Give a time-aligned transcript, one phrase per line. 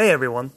[0.00, 0.52] Hey everyone.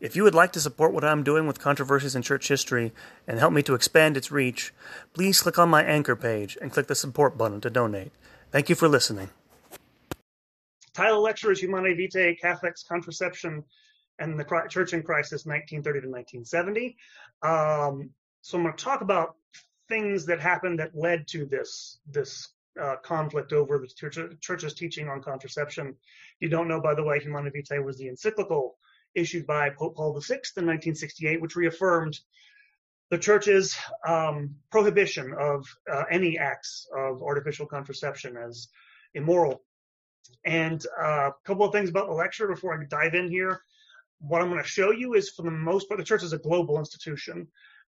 [0.00, 2.92] If you would like to support what I'm doing with controversies in church history
[3.26, 4.74] and help me to expand its reach,
[5.14, 8.12] please click on my anchor page and click the support button to donate.
[8.50, 9.30] Thank you for listening.
[10.92, 13.64] Title lecture is Humanae Vitae, Catholics, Contraception,
[14.18, 16.94] and the Church in Crisis, 1930 to 1970.
[17.40, 18.10] Um,
[18.42, 19.36] so I'm going to talk about
[19.88, 22.50] things that happened that led to this this
[22.80, 25.94] uh, conflict over the church, church's teaching on contraception.
[26.40, 28.78] You don't know, by the way, Humanae Vitae was the encyclical
[29.14, 32.18] issued by Pope Paul VI in 1968, which reaffirmed
[33.10, 33.76] the church's
[34.06, 38.68] um, prohibition of uh, any acts of artificial contraception as
[39.14, 39.62] immoral.
[40.46, 43.60] And uh, a couple of things about the lecture before I dive in here.
[44.20, 46.38] What I'm going to show you is, for the most part, the church is a
[46.38, 47.48] global institution,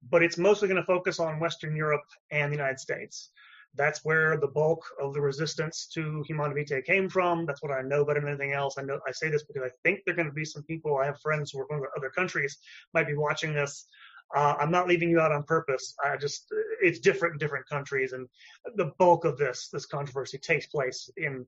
[0.10, 3.32] but it's mostly going to focus on Western Europe and the United States.
[3.76, 7.46] That's where the bulk of the resistance to Humanae Vitae came from.
[7.46, 8.77] That's what I know better than anything else.
[8.77, 10.98] I know I say this because I think there are going to be some people.
[10.98, 12.58] I have friends who are from other countries
[12.93, 13.88] might be watching this.
[14.35, 15.96] Uh, I'm not leaving you out on purpose.
[16.04, 16.48] I just
[16.82, 18.27] it's different in different countries, and
[18.76, 21.46] the bulk of this this controversy takes place in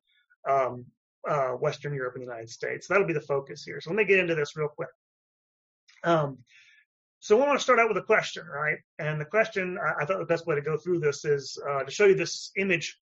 [0.50, 0.86] um,
[1.28, 2.88] uh, Western Europe and the United States.
[2.88, 3.80] So That'll be the focus here.
[3.82, 4.90] So let me get into this real quick.
[6.04, 6.40] Um,
[7.22, 8.80] so I want to start out with a question, right?
[8.97, 11.91] And the question, I, thought the best way to go through this is uh, to
[11.91, 12.97] show you this image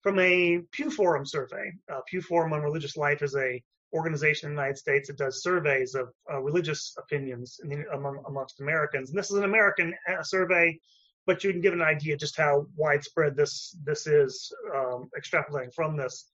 [0.00, 1.72] from a Pew Forum survey.
[1.92, 3.60] Uh, Pew Forum on Religious Life is a
[3.92, 8.60] organization in the United States that does surveys of uh, religious opinions the, among amongst
[8.60, 9.10] Americans.
[9.10, 10.78] And this is an American uh, survey,
[11.26, 15.96] but you can give an idea just how widespread this this is, um, extrapolating from
[15.96, 16.30] this.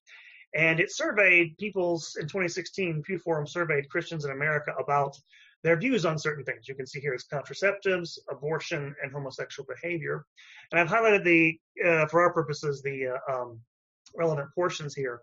[0.55, 3.03] And it surveyed people's in 2016.
[3.03, 5.17] Pew Forum surveyed Christians in America about
[5.63, 6.69] their views on certain things.
[6.69, 10.25] You can see here is contraceptives, abortion, and homosexual behavior.
[10.73, 13.61] And I've highlighted the, uh, for our purposes, the uh, um,
[14.17, 15.21] relevant portions here.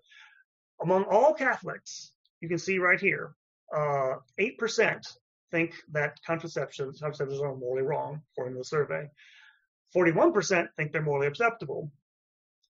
[0.81, 3.34] Among all Catholics, you can see right here,
[3.75, 5.03] uh, 8%
[5.51, 9.09] think that contraceptives, contraceptives are morally wrong, according to the survey.
[9.95, 11.91] 41% think they're morally acceptable.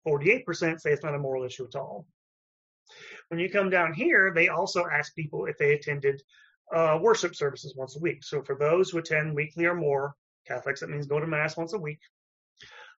[0.07, 2.07] 48% say it's not a moral issue at all.
[3.27, 6.21] When you come down here, they also ask people if they attended
[6.73, 8.23] uh, worship services once a week.
[8.23, 10.15] So for those who attend weekly or more
[10.47, 11.99] Catholics, that means go to Mass once a week.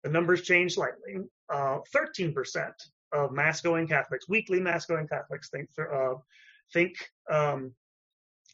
[0.03, 1.17] The numbers change slightly.
[1.51, 2.71] Uh, 13%
[3.13, 6.13] of Mass-going Catholics, weekly Mass-going Catholics, think uh,
[6.73, 6.93] think
[7.29, 7.73] um,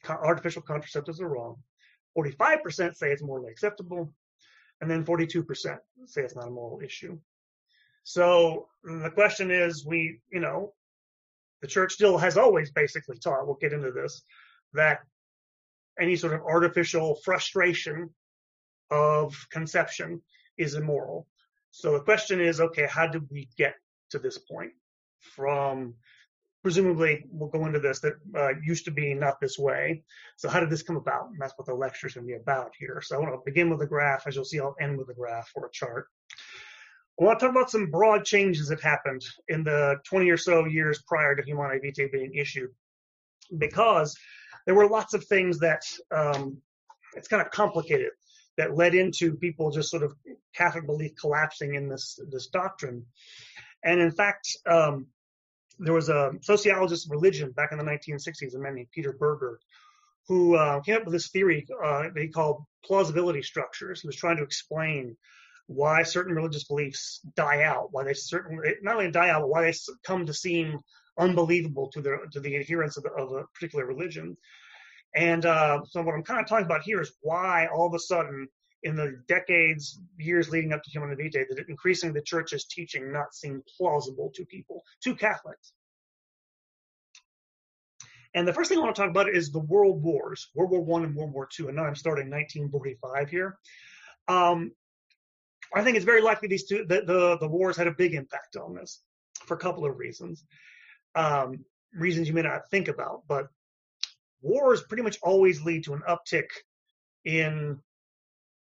[0.10, 1.58] artificial contraceptives are wrong.
[2.18, 4.12] 45% say it's morally acceptable,
[4.82, 7.18] and then 42% say it's not a moral issue.
[8.04, 10.74] So the question is, we, you know,
[11.62, 14.24] the church still has always basically taught, we'll get into this,
[14.74, 15.00] that
[16.00, 18.10] any sort of artificial frustration
[18.92, 20.22] of conception
[20.58, 21.28] is immoral.
[21.72, 23.76] So the question is, okay, how did we get
[24.12, 24.72] to this point
[25.20, 25.96] from
[26.64, 30.04] presumably we'll go into this that uh, used to be not this way.
[30.36, 31.30] So how did this come about?
[31.30, 33.02] And that's what the lecture is going to be about here.
[33.02, 34.28] So I want to begin with a graph.
[34.28, 36.08] As you'll see, I'll end with a graph or a chart.
[37.20, 40.66] I want to talk about some broad changes that happened in the 20 or so
[40.66, 42.70] years prior to Humanae Vitae being issued,
[43.58, 44.18] because
[44.68, 46.58] there were lots of things that um,
[47.16, 48.12] it's kind of complicated
[48.58, 50.14] that led into people just sort of
[50.54, 53.06] Catholic belief collapsing in this this doctrine.
[53.84, 55.08] And in fact, um,
[55.80, 59.60] there was a sociologist of religion back in the 1960s, a man named Peter Berger,
[60.28, 64.02] who uh, came up with this theory uh, that he called plausibility structures.
[64.02, 65.16] He was trying to explain
[65.68, 69.64] why certain religious beliefs die out, why they certainly not only die out, but why
[69.64, 69.74] they
[70.04, 70.80] come to seem
[71.18, 74.38] unbelievable to the to the adherents of, the, of a particular religion.
[75.16, 78.00] And uh, so what I'm kind of talking about here is why all of a
[78.00, 78.48] sudden
[78.84, 83.34] in the decades, years leading up to Humanae Vitae, that increasingly the church's teaching not
[83.34, 85.74] seem plausible to people, to Catholics.
[88.36, 90.82] And the first thing I want to talk about is the world wars, World War
[90.82, 91.68] One and World War Two.
[91.68, 93.58] And now I'm starting 1945 here.
[94.28, 94.72] Um,
[95.74, 98.56] I think it's very likely these two, the, the, the wars had a big impact
[98.56, 99.02] on this
[99.46, 100.44] for a couple of reasons
[101.18, 103.24] um, reasons you may not think about.
[103.28, 103.48] But
[104.42, 106.50] wars pretty much always lead to an uptick
[107.26, 107.80] in,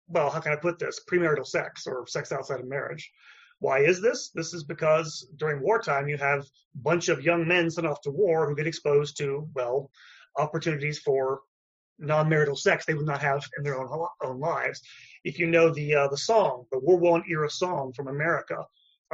[0.08, 1.02] well, how can I put this?
[1.10, 3.12] Premarital sex or sex outside of marriage.
[3.60, 4.32] Why is this?
[4.34, 8.12] This is because during wartime you have a bunch of young men sent off to
[8.12, 9.92] war who get exposed to, well,
[10.38, 11.42] opportunities for
[11.98, 13.88] non-marital sex they would not have in their own
[14.24, 14.82] own lives.
[15.24, 18.58] If you know the uh, the song, the World War One era song from America,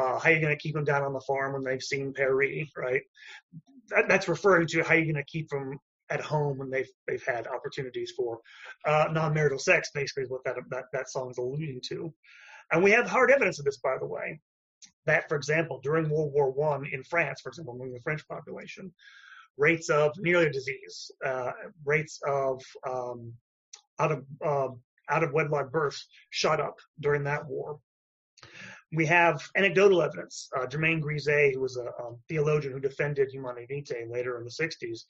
[0.01, 2.13] uh, how are you going to keep them down on the farm when they've seen
[2.13, 3.01] Paris, right?
[3.89, 7.23] That, that's referring to how you're going to keep them at home when they've they've
[7.25, 8.39] had opportunities for
[8.85, 9.89] uh, non-marital sex.
[9.93, 12.13] Basically, is what that that that song's alluding to.
[12.71, 14.39] And we have hard evidence of this, by the way.
[15.05, 18.93] That, for example, during World War One in France, for example, among the French population,
[19.57, 21.51] rates of venereal disease, uh,
[21.85, 23.33] rates of um,
[23.99, 24.69] out of uh,
[25.09, 27.79] out of wedlock births shot up during that war.
[28.93, 30.49] We have anecdotal evidence.
[30.57, 34.49] Uh, Germain Grisez, who was a, a, theologian who defended Humanae Vitae later in the
[34.49, 35.03] 60s,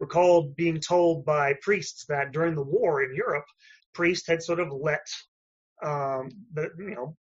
[0.00, 3.46] recalled being told by priests that during the war in Europe,
[3.94, 5.06] priests had sort of let
[5.82, 7.16] um, the, you know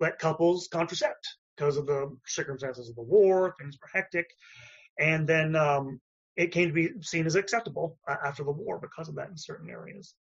[0.00, 1.24] let couples contracept
[1.56, 3.54] because of the circumstances of the war.
[3.58, 4.26] Things were hectic,
[4.98, 6.00] and then um,
[6.36, 9.36] it came to be seen as acceptable uh, after the war because of that in
[9.36, 10.14] certain areas.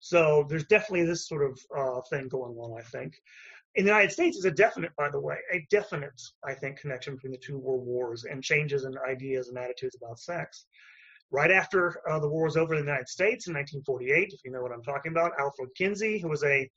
[0.00, 3.14] So there's definitely this sort of uh, thing going on, I think.
[3.76, 7.14] In the United States, is a definite, by the way, a definite, I think, connection
[7.14, 10.64] between the two world wars and changes in ideas and attitudes about sex.
[11.30, 14.50] Right after uh, the war was over in the United States in 1948, if you
[14.50, 16.68] know what I'm talking about, Alfred Kinsey, who was a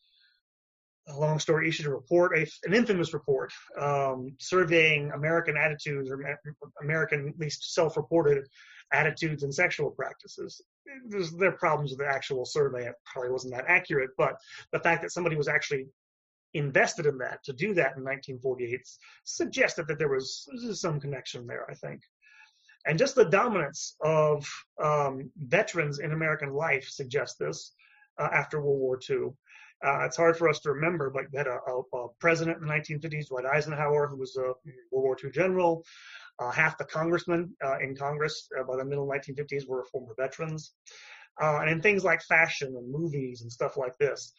[1.07, 6.21] a long story, issued a report, a, an infamous report, um, surveying American attitudes or
[6.83, 8.45] American, at least self-reported
[8.91, 10.61] attitudes and sexual practices.
[11.07, 12.85] There's, there are problems with the actual survey.
[12.85, 14.35] It probably wasn't that accurate, but
[14.71, 15.87] the fact that somebody was actually
[16.53, 18.81] invested in that to do that in 1948
[19.23, 22.01] suggested that there was some connection there, I think.
[22.85, 24.47] And just the dominance of
[24.81, 27.73] um, veterans in American life suggests this
[28.17, 29.29] uh, after World War II.
[29.85, 32.67] Uh, it's hard for us to remember, but we had a, a, a, president in
[32.67, 34.55] the 1950s, Dwight Eisenhower, who was a World
[34.91, 35.85] War II general.
[36.37, 40.73] Uh, half the congressmen uh, in Congress uh, by the middle 1950s were former veterans.
[41.41, 44.33] Uh, and in things like fashion and movies and stuff like this,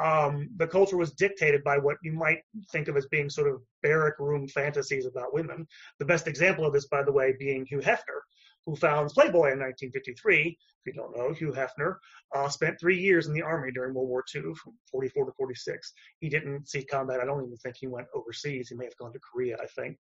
[0.00, 3.60] um, the culture was dictated by what you might think of as being sort of
[3.82, 5.66] barrack room fantasies about women.
[5.98, 8.20] The best example of this, by the way, being Hugh Hefner,
[8.66, 10.56] who founds Playboy in 1953.
[10.86, 11.96] If you don't know, Hugh Hefner
[12.34, 15.92] uh, spent three years in the army during World War II, from 44 to 46.
[16.20, 17.20] He didn't see combat.
[17.20, 18.68] I don't even think he went overseas.
[18.68, 19.98] He may have gone to Korea, I think.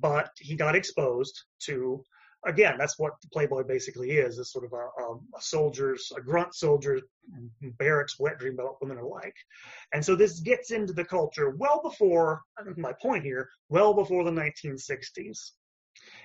[0.00, 2.02] But he got exposed to,
[2.46, 6.54] again, that's what Playboy basically is, is sort of a, a, a soldier's, a grunt
[6.54, 9.34] soldier's mm-hmm, barracks wet dream about women are like.
[9.92, 12.80] And so this gets into the culture well before, mm-hmm.
[12.80, 15.52] my point here, well before the 1960s.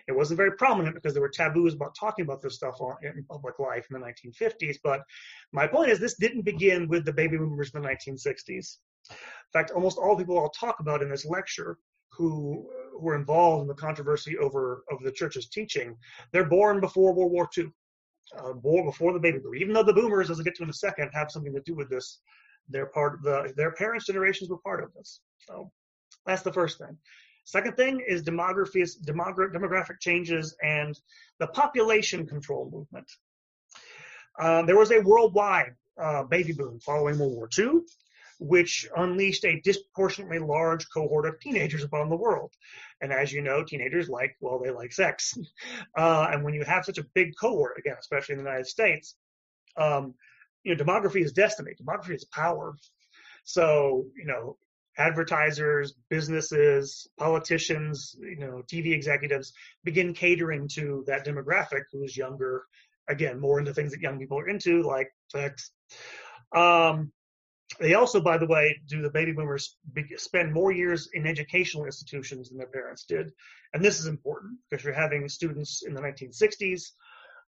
[0.08, 3.60] It wasn't very prominent because there were taboos about talking about this stuff in public
[3.60, 4.78] life in the 1950s.
[4.84, 5.02] But
[5.54, 8.78] my point is, this didn't begin with the baby boomers in the 1960s.
[9.10, 9.18] In
[9.54, 11.78] fact, almost all the people I'll talk about in this lecture
[12.12, 12.68] who
[13.02, 15.98] were involved in the controversy over over the church's teaching,
[16.32, 17.72] they're born before World War II,
[18.38, 19.56] uh, born before the baby boom.
[19.56, 21.76] Even though the boomers, as I get to in a second, have something to do
[21.76, 22.20] with this,
[22.68, 25.22] they're part of the their parents' generations were part of this.
[25.40, 25.72] So
[26.26, 26.98] that's the first thing.
[27.46, 31.00] Second thing is demography, demogra- demographic changes and
[31.40, 33.10] the population control movement.
[34.40, 37.82] Uh, there was a worldwide uh, baby boom following World War II,
[38.40, 42.54] which unleashed a disproportionately large cohort of teenagers upon the world.
[43.02, 45.38] And as you know, teenagers like, well, they like sex.
[45.98, 49.16] Uh, and when you have such a big cohort, again, especially in the United States,
[49.76, 50.14] um,
[50.64, 51.72] you know, demography is destiny.
[51.82, 52.76] Demography is power.
[53.44, 54.58] So, you know,
[54.98, 59.54] advertisers, businesses, politicians, you know, TV executives
[59.84, 62.66] begin catering to that demographic who's younger,
[63.08, 65.72] again, more into things that young people are into, like sex.
[66.56, 67.12] Um,
[67.80, 69.78] they also, by the way, do the baby boomers
[70.18, 73.32] spend more years in educational institutions than their parents did,
[73.74, 76.92] and this is important because you're having students in the 1960s,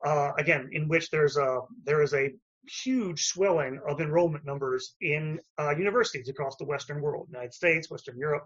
[0.05, 2.33] uh, again, in which there's a there is a
[2.67, 8.17] huge swelling of enrollment numbers in uh, universities across the Western world, United States, Western
[8.17, 8.45] Europe.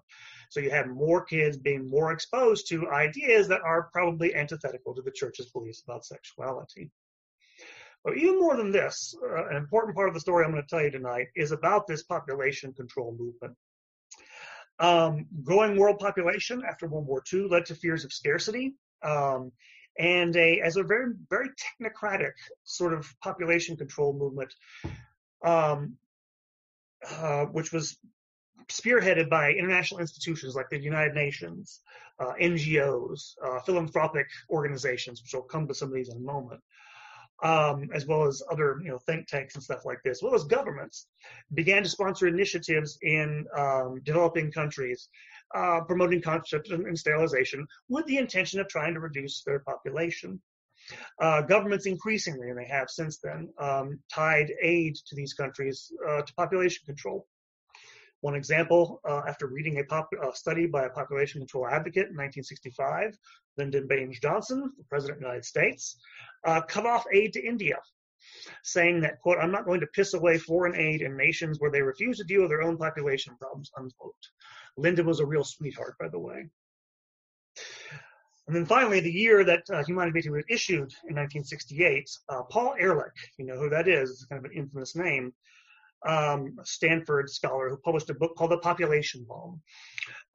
[0.50, 5.02] So you have more kids being more exposed to ideas that are probably antithetical to
[5.02, 6.92] the church's beliefs about sexuality.
[8.04, 10.68] But even more than this, uh, an important part of the story I'm going to
[10.68, 13.56] tell you tonight is about this population control movement.
[14.80, 18.74] Um, growing world population after World War II led to fears of scarcity.
[19.02, 19.52] Um,
[19.98, 22.32] and a as a very very technocratic
[22.64, 24.54] sort of population control movement,
[25.46, 25.98] um,
[27.08, 27.98] uh, which was
[28.70, 31.82] spearheaded by international institutions like the United Nations,
[32.20, 36.62] uh, NGOs, uh, philanthropic organizations, which I'll come to some of these in a moment,
[37.44, 40.34] um, as well as other you know think tanks and stuff like this, as well
[40.34, 41.08] as governments,
[41.54, 45.10] began to sponsor initiatives in um, developing countries
[45.54, 50.42] uh, promoting contraception and sterilization with the intention of trying to reduce their population.
[51.22, 56.22] Uh, governments increasingly, and they have since then, um, tied aid to these countries uh,
[56.22, 57.26] to population control.
[58.24, 63.18] One example, uh, after reading a pop, study by a population control advocate in 1965,
[63.58, 65.98] Lyndon Baines Johnson, the President of the United States,
[66.46, 67.78] uh, cut off aid to India
[68.64, 71.82] saying that, quote, I'm not going to piss away foreign aid in nations where they
[71.82, 74.16] refuse to deal with their own population problems, unquote.
[74.78, 76.48] Lyndon was a real sweetheart, by the way.
[78.48, 82.76] And then finally, the year that uh, Humanae Vitae was issued in 1968, uh, Paul
[82.80, 85.34] Ehrlich, you know who that is, it's kind of an infamous name,
[86.06, 89.62] um, Stanford scholar who published a book called The Population Bomb,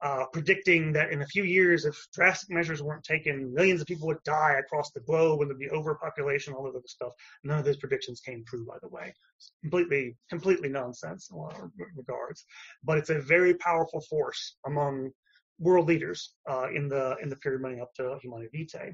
[0.01, 4.07] uh, predicting that in a few years, if drastic measures weren't taken, millions of people
[4.07, 7.11] would die across the globe and there'd be overpopulation, all of this stuff.
[7.43, 9.13] None of those predictions came true, by the way.
[9.37, 12.45] It's completely, completely nonsense in a lot of regards.
[12.83, 15.11] But it's a very powerful force among
[15.59, 18.93] world leaders uh, in the in the period running up to Humanae Vitae.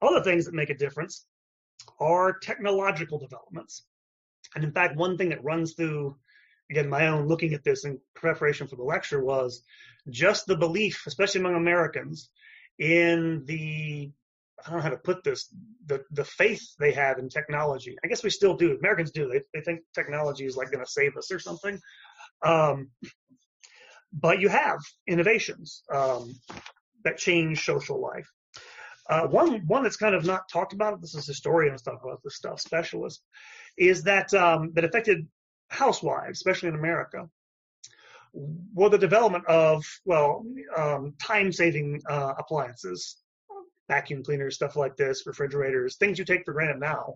[0.00, 1.26] Other things that make a difference
[2.00, 3.84] are technological developments.
[4.54, 6.16] And in fact, one thing that runs through,
[6.70, 9.62] again, my own looking at this in preparation for the lecture was
[10.10, 12.30] just the belief, especially among Americans,
[12.78, 14.10] in the
[14.66, 15.54] I don't know how to put this,
[15.86, 17.96] the, the faith they have in technology.
[18.04, 18.76] I guess we still do.
[18.76, 19.28] Americans do.
[19.28, 21.78] They, they think technology is like going to save us or something.
[22.44, 22.90] Um,
[24.12, 26.34] but you have innovations um,
[27.04, 28.28] that change social life.
[29.08, 31.00] Uh, one one that's kind of not talked about.
[31.00, 32.60] This is historians talk about this stuff.
[32.60, 33.22] Specialists
[33.78, 35.26] is that um, that affected
[35.68, 37.28] housewives, especially in America.
[38.32, 40.44] Well, the development of well,
[40.76, 43.16] um, time-saving uh, appliances,
[43.88, 47.14] vacuum cleaners, stuff like this, refrigerators, things you take for granted now,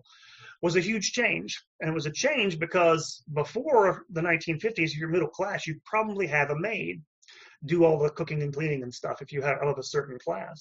[0.61, 1.61] was a huge change.
[1.79, 6.27] And it was a change because before the 1950s, if you're middle class, you probably
[6.27, 7.01] have a maid
[7.65, 10.59] do all the cooking and cleaning and stuff if you have of a certain class.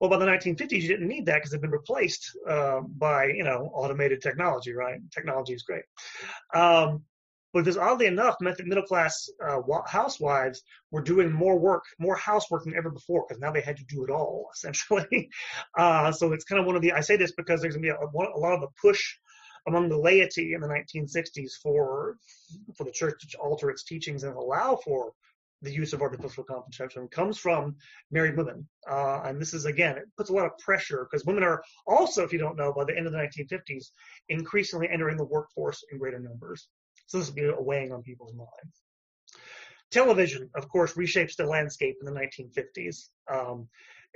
[0.00, 3.26] Well, by the 1950s, you didn't need that because it had been replaced uh, by,
[3.26, 4.98] you know, automated technology, right?
[5.10, 5.84] Technology is great.
[6.54, 7.02] Um,
[7.54, 12.76] but this, oddly enough, middle class uh, housewives were doing more work, more housework than
[12.76, 15.30] ever before because now they had to do it all essentially.
[15.78, 16.92] Uh, so it's kind of one of the.
[16.92, 19.16] I say this because there's going to be a, a lot of the push
[19.66, 22.18] among the laity in the 1960s for
[22.76, 25.12] for the church to alter its teachings and allow for
[25.62, 27.76] the use of artificial contraception comes from
[28.10, 28.68] married women.
[28.88, 32.22] Uh, and this is, again, it puts a lot of pressure because women are also,
[32.24, 33.86] if you don't know, by the end of the 1950s,
[34.28, 36.68] increasingly entering the workforce in greater numbers.
[37.06, 38.82] So this will be a weighing on people's minds.
[39.90, 43.08] Television, of course, reshapes the landscape in the 1950s.
[43.32, 43.68] Um,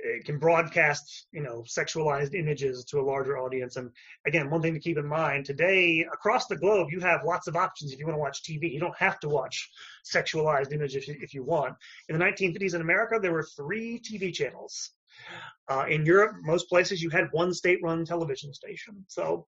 [0.03, 3.75] it can broadcast, you know, sexualized images to a larger audience.
[3.75, 3.91] And
[4.25, 7.55] again, one thing to keep in mind today, across the globe, you have lots of
[7.55, 8.71] options if you want to watch TV.
[8.71, 9.69] You don't have to watch
[10.11, 11.75] sexualized images if, if you want.
[12.09, 14.91] In the 1950s in America, there were three TV channels.
[15.69, 19.05] Uh, in Europe, most places you had one state-run television station.
[19.07, 19.45] So,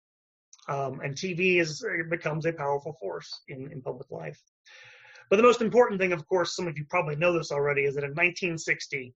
[0.69, 4.41] um, and TV is becomes a powerful force in, in public life.
[5.31, 7.95] But the most important thing, of course, some of you probably know this already, is
[7.95, 9.15] that in 1960,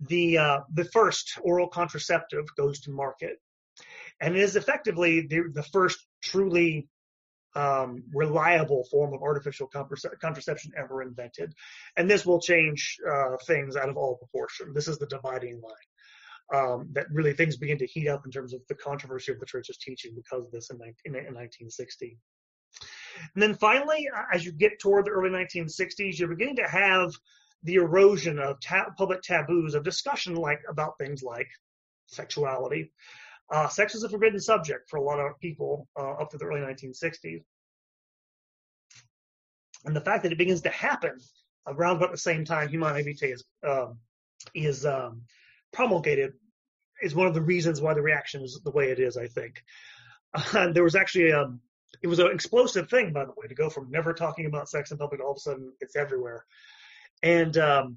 [0.00, 3.38] the uh, the first oral contraceptive goes to market,
[4.20, 6.88] and it is effectively the, the first truly
[7.54, 9.68] um, reliable form of artificial
[10.20, 11.54] contraception ever invented.
[11.96, 14.74] And this will change uh, things out of all proportion.
[14.74, 15.72] This is the dividing line.
[16.54, 19.46] Um, that really things begin to heat up in terms of the controversy of the
[19.46, 22.16] church's teaching because of this in, in, in 1960.
[23.34, 27.12] And then finally, as you get toward the early 1960s, you're beginning to have
[27.62, 31.48] the erosion of ta- public taboos of discussion like about things like
[32.06, 32.92] sexuality.
[33.52, 36.44] Uh, sex was a forbidden subject for a lot of people uh, up to the
[36.44, 37.42] early 1960s.
[39.84, 41.18] And the fact that it begins to happen
[41.66, 43.98] around about the same time Humanae Vitae is, um,
[44.54, 45.22] is um,
[45.72, 46.32] promulgated
[47.02, 49.62] is one of the reasons why the reaction is the way it is, I think.
[50.34, 51.60] Uh, there was actually a, um,
[52.02, 54.90] it was an explosive thing, by the way, to go from never talking about sex
[54.90, 56.44] in public all of a sudden it's everywhere.
[57.26, 57.96] And um,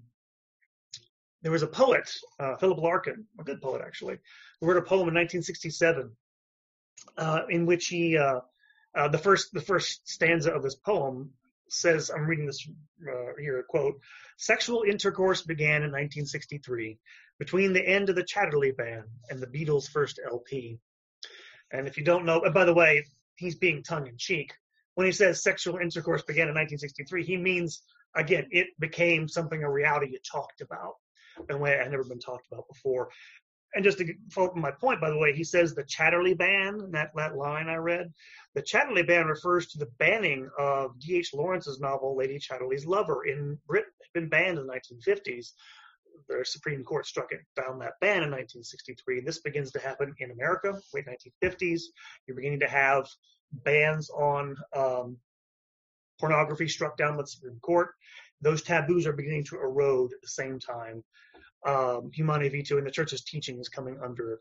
[1.43, 4.17] there was a poet, uh, Philip Larkin, a good poet actually,
[4.59, 6.09] who wrote a poem in 1967
[7.15, 8.39] uh, in which he, uh,
[8.95, 11.29] uh, the first the first stanza of this poem
[11.67, 12.67] says, I'm reading this
[13.07, 13.99] uh, here, quote,
[14.37, 16.97] sexual intercourse began in 1963
[17.37, 20.79] between the end of the Chatterley ban and the Beatles' first LP.
[21.71, 23.05] And if you don't know, and by the way,
[23.35, 24.55] he's being tongue in cheek.
[24.95, 27.83] When he says sexual intercourse began in 1963, he means
[28.15, 30.93] again, it became something a reality you talked about
[31.49, 33.09] in a way it had never been talked about before.
[33.75, 37.11] And just to follow my point, by the way, he says the Chatterley ban, that,
[37.15, 38.11] that line I read,
[38.55, 41.33] the Chatterley ban refers to the banning of D.H.
[41.33, 43.91] Lawrence's novel Lady Chatterley's Lover in Britain.
[43.99, 45.51] It had been banned in the 1950s.
[46.27, 49.21] The Supreme Court struck it down that ban in 1963.
[49.21, 51.81] This begins to happen in America, late 1950s.
[52.25, 53.07] You're beginning to have
[53.51, 55.17] bans on um,
[56.19, 57.89] pornography struck down by the Supreme Court.
[58.41, 61.03] Those taboos are beginning to erode at the same time.
[61.65, 64.39] Um, Humanae Vitae and the church's teaching is coming under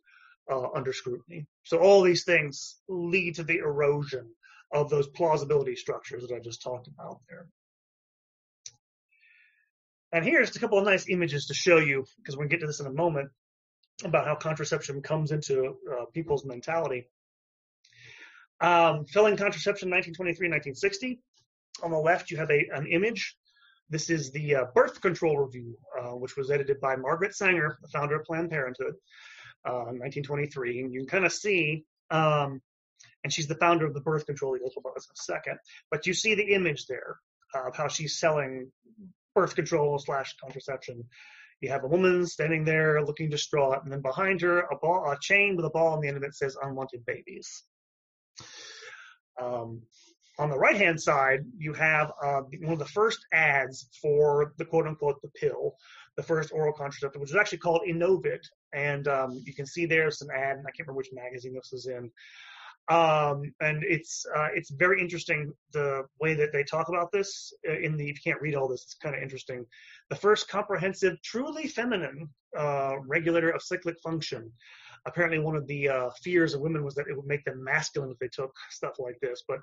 [0.50, 1.46] uh, under scrutiny.
[1.64, 4.30] So all these things lead to the erosion
[4.72, 7.46] of those plausibility structures that I just talked about there.
[10.12, 12.60] And here's a couple of nice images to show you, because we're going to get
[12.60, 13.30] to this in a moment,
[14.04, 17.08] about how contraception comes into uh, people's mentality.
[18.60, 21.18] Um, filling contraception 1923-1960.
[21.82, 23.36] On the left, you have a, an image.
[23.90, 27.88] This is the uh, Birth Control Review, uh, which was edited by Margaret Sanger, the
[27.88, 28.94] founder of Planned Parenthood,
[29.66, 30.80] uh, in 1923.
[30.80, 32.60] And you can kind of see, um,
[33.24, 34.58] and she's the founder of the birth control.
[34.58, 35.58] Talk about this in a second.
[35.90, 37.16] But you see the image there
[37.54, 38.70] of how she's selling
[39.34, 41.04] birth control slash contraception.
[41.60, 45.18] You have a woman standing there looking distraught, and then behind her, a, ball, a
[45.20, 47.64] chain with a ball on the end of it says unwanted babies.
[49.40, 49.82] Um,
[50.38, 54.64] on the right hand side, you have uh, one of the first ads for the
[54.64, 55.74] quote unquote the pill,
[56.16, 58.40] the first oral contraceptive, which is actually called Enovid.
[58.72, 61.72] And um, you can see there's an ad, and I can't remember which magazine this
[61.72, 62.10] is in.
[62.90, 67.52] Um, and it's uh, it's very interesting the way that they talk about this.
[67.68, 69.66] Uh, in the if you can't read all this, it's kind of interesting.
[70.08, 74.50] The first comprehensive, truly feminine uh, regulator of cyclic function.
[75.06, 78.10] Apparently, one of the uh, fears of women was that it would make them masculine
[78.10, 79.42] if they took stuff like this.
[79.46, 79.58] But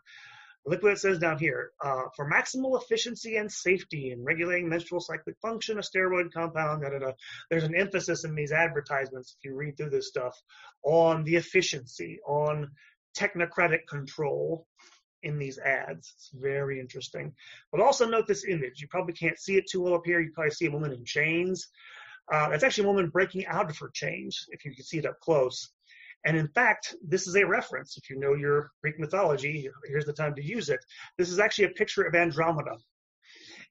[0.65, 1.72] look what it says down here.
[1.84, 6.89] Uh, for maximal efficiency and safety in regulating menstrual cyclic function, a steroid compound, da,
[6.89, 7.12] da, da.
[7.50, 10.36] there's an emphasis in these advertisements, if you read through this stuff,
[10.84, 12.69] on the efficiency, on
[13.17, 14.65] technocratic control
[15.24, 16.13] in these ads.
[16.15, 17.34] It's very interesting.
[17.72, 18.81] But also note this image.
[18.81, 20.19] You probably can't see it too well up here.
[20.19, 21.67] You probably see a woman in chains.
[22.31, 25.05] Uh, that's actually a woman breaking out of her chains, if you can see it
[25.05, 25.72] up close.
[26.25, 27.98] And in fact, this is a reference.
[27.98, 30.79] If you know your Greek mythology, here's the time to use it.
[31.20, 32.77] This is actually a picture of Andromeda.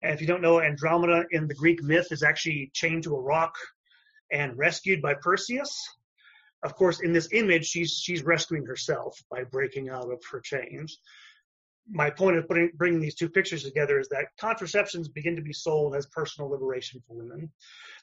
[0.02, 3.20] And if you don't know, Andromeda in the Greek myth is actually chained to a
[3.20, 3.56] rock
[4.30, 5.76] and rescued by Perseus.
[6.62, 10.98] Of course, in this image, she's she's rescuing herself by breaking out of her chains.
[11.90, 15.52] My point of putting, bringing these two pictures together is that contraceptions begin to be
[15.52, 17.50] sold as personal liberation for women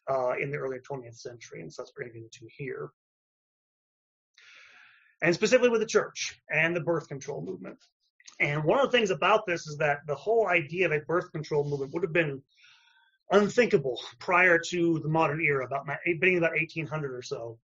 [0.08, 2.91] uh, in the early 20th century, and so that's bringing into here
[5.21, 7.77] and specifically with the church and the birth control movement.
[8.39, 11.31] And one of the things about this is that the whole idea of a birth
[11.31, 12.41] control movement would have been
[13.29, 17.57] unthinkable prior to the modern era, about beginning about 1800 or so.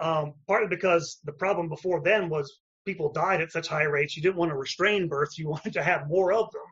[0.00, 4.22] Um, partly because the problem before then was people died at such high rates, you
[4.22, 6.62] didn't want to restrain births, you wanted to have more of them.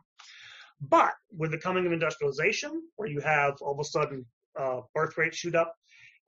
[0.81, 4.25] But with the coming of industrialization, where you have all of a sudden
[4.57, 5.75] uh, birth rates shoot up,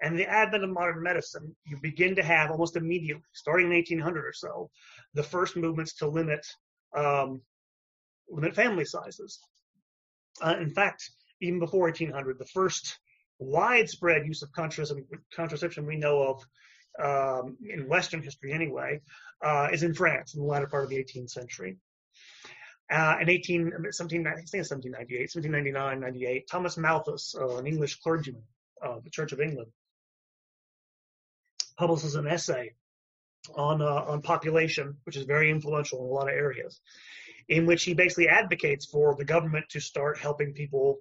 [0.01, 4.25] and the advent of modern medicine, you begin to have almost immediately, starting in 1800
[4.25, 4.69] or so,
[5.13, 6.45] the first movements to limit
[6.95, 7.41] um,
[8.29, 9.39] limit family sizes.
[10.41, 11.11] Uh, in fact,
[11.41, 12.97] even before 1800, the first
[13.39, 16.43] widespread use of contraception, we know of
[16.99, 18.99] um, in Western history anyway,
[19.43, 21.77] uh, is in France in the latter part of the 18th century.
[22.91, 28.43] Uh, in 18, 17, I think 1798, 1799, 98, Thomas Malthus, uh, an English clergyman
[28.81, 29.71] of the Church of England,
[31.81, 32.71] publishes an essay
[33.55, 36.79] on uh, on population, which is very influential in a lot of areas,
[37.49, 40.99] in which he basically advocates for the government to start helping people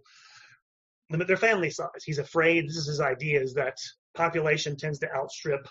[1.10, 2.02] limit their family size.
[2.02, 3.76] He's afraid this is his idea is that
[4.14, 5.68] population tends to outstrip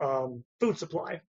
[0.00, 1.20] um, food supply.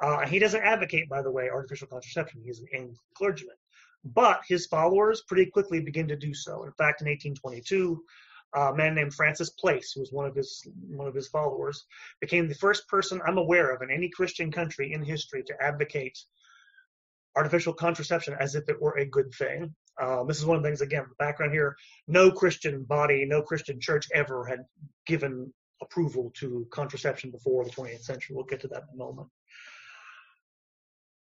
[0.00, 2.42] Uh, he doesn't advocate, by the way, artificial contraception.
[2.44, 3.56] He's an Anglican clergyman.
[4.04, 6.62] But his followers pretty quickly begin to do so.
[6.62, 8.04] In fact, in 1822,
[8.56, 11.84] a man named Francis Place, who was one of his one of his followers,
[12.20, 16.18] became the first person I'm aware of in any Christian country in history to advocate
[17.36, 19.74] artificial contraception as if it were a good thing.
[20.00, 21.76] Um, this is one of the things, again, the background here.
[22.08, 24.60] No Christian body, no Christian church ever had
[25.06, 28.34] given approval to contraception before the 20th century.
[28.34, 29.28] We'll get to that in a moment.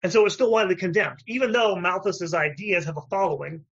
[0.02, 1.20] And so it's still widely condemned.
[1.26, 3.64] Even though Malthus's ideas have a following,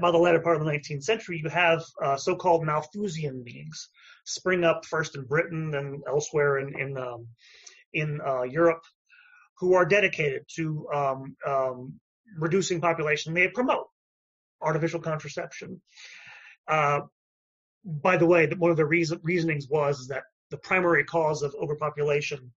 [0.00, 3.88] by the latter part of the 19th century, you have uh, so-called Malthusian leagues
[4.24, 7.26] spring up first in Britain and elsewhere in in, um,
[7.92, 8.82] in uh, Europe,
[9.58, 12.00] who are dedicated to um, um,
[12.38, 13.34] reducing population.
[13.34, 13.86] They promote
[14.60, 15.80] artificial contraception.
[16.66, 17.00] Uh,
[17.84, 22.52] by the way, one of the reason, reasonings was that the primary cause of overpopulation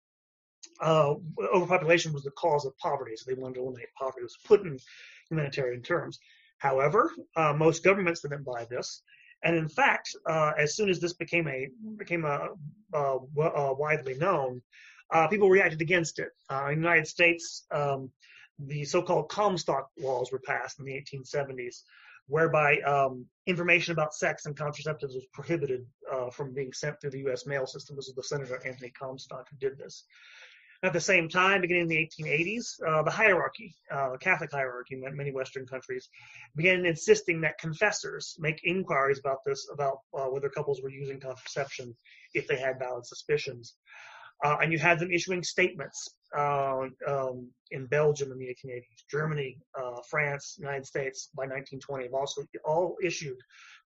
[0.82, 1.14] uh,
[1.54, 4.22] overpopulation was the cause of poverty, so they wanted to eliminate poverty.
[4.22, 4.80] It was put in
[5.30, 6.20] humanitarian terms.
[6.58, 9.02] However, uh, most governments didn't buy this,
[9.44, 12.50] and in fact, uh, as soon as this became a became a,
[12.94, 14.62] uh, uh widely known,
[15.14, 16.30] uh, people reacted against it.
[16.50, 18.12] Uh, in the United States, um,
[18.60, 21.84] the so-called Comstock laws were passed in the 1870s,
[22.26, 25.86] whereby um, information about sex and contraceptives was prohibited
[26.32, 27.46] from being sent through the U.S.
[27.46, 27.96] mail system.
[27.96, 30.06] This was the Senator Anthony Comstock who did this.
[30.84, 34.96] At the same time, beginning in the 1880s, uh, the hierarchy, uh, the Catholic hierarchy
[34.96, 36.08] in many Western countries,
[36.56, 41.96] began insisting that confessors make inquiries about this, about uh, whether couples were using contraception
[42.36, 43.76] if they had valid suspicions.
[44.46, 49.58] Uh, and you had them issuing statements uh, um, in Belgium in the 1880s, Germany,
[49.80, 53.38] uh, France, United States by 1920 have also all issued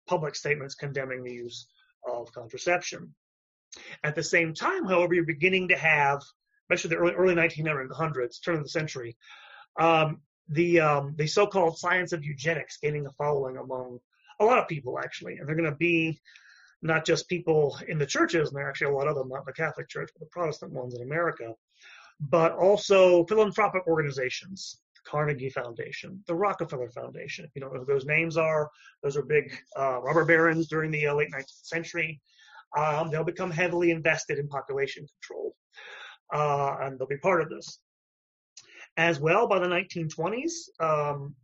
[0.08, 1.68] public statements condemning the use
[2.06, 3.14] of contraception.
[4.04, 6.22] At the same time, however, you're beginning to have
[6.72, 9.18] especially the early, early 1900s, turn of the century,
[9.80, 14.00] um, the um, the so-called science of eugenics gaining a following among
[14.40, 16.20] a lot of people actually, and they're going to be
[16.82, 19.46] not just people in the churches, and there are actually a lot of them, not
[19.46, 21.54] the Catholic Church, but the Protestant ones in America,
[22.20, 27.46] but also philanthropic organizations, the Carnegie Foundation, the Rockefeller Foundation.
[27.46, 28.70] If you don't know who those names are,
[29.04, 32.20] those are big uh, robber barons during the uh, late 19th century.
[32.76, 35.54] Um, they'll become heavily invested in population control
[36.32, 37.80] uh, and they'll be part of this.
[38.98, 41.36] As well, by the 1920s, um,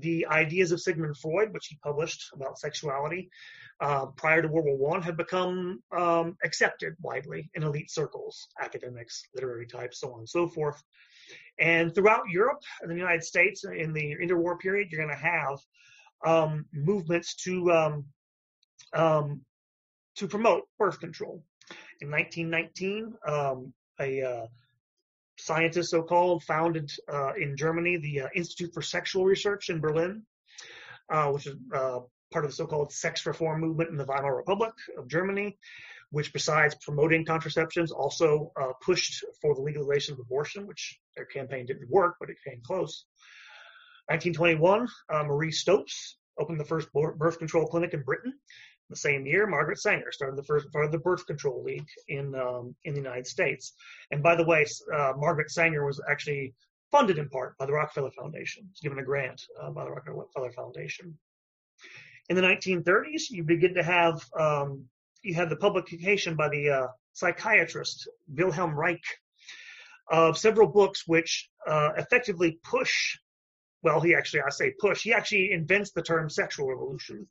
[0.00, 3.30] the ideas of Sigmund Freud, which he published about sexuality
[3.80, 9.22] uh, prior to World War One, had become um, accepted widely in elite circles, academics,
[9.34, 10.82] literary types, so on and so forth.
[11.58, 15.58] And throughout Europe and the United States, in the interwar period, you're going to have
[16.24, 18.04] um, movements to um,
[18.92, 19.40] um,
[20.16, 21.42] to promote birth control.
[22.00, 24.46] In 1919, um, a uh,
[25.38, 30.22] scientist, so-called, founded uh, in Germany the uh, Institute for Sexual Research in Berlin,
[31.10, 32.00] uh, which is uh,
[32.32, 35.56] part of the so-called sex reform movement in the Weimar Republic of Germany,
[36.10, 41.66] which besides promoting contraceptions, also uh, pushed for the legalization of abortion, which their campaign
[41.66, 43.06] didn't work, but it came close.
[44.08, 44.86] 1921,
[45.26, 48.34] Marie Stopes opened the first birth control clinic in Britain
[48.90, 52.34] the same year, Margaret Sanger started the first part of the birth control league in
[52.34, 53.72] um, in the United States.
[54.10, 56.54] And by the way, uh, Margaret Sanger was actually
[56.90, 61.16] funded in part by the Rockefeller Foundation, given a grant uh, by the Rockefeller Foundation.
[62.28, 64.84] In the 1930s, you begin to have um,
[65.22, 69.04] you have the publication by the uh, psychiatrist Wilhelm Reich
[70.10, 73.18] of several books which uh, effectively push.
[73.82, 75.02] Well, he actually, I say push.
[75.02, 77.26] He actually invents the term sexual revolution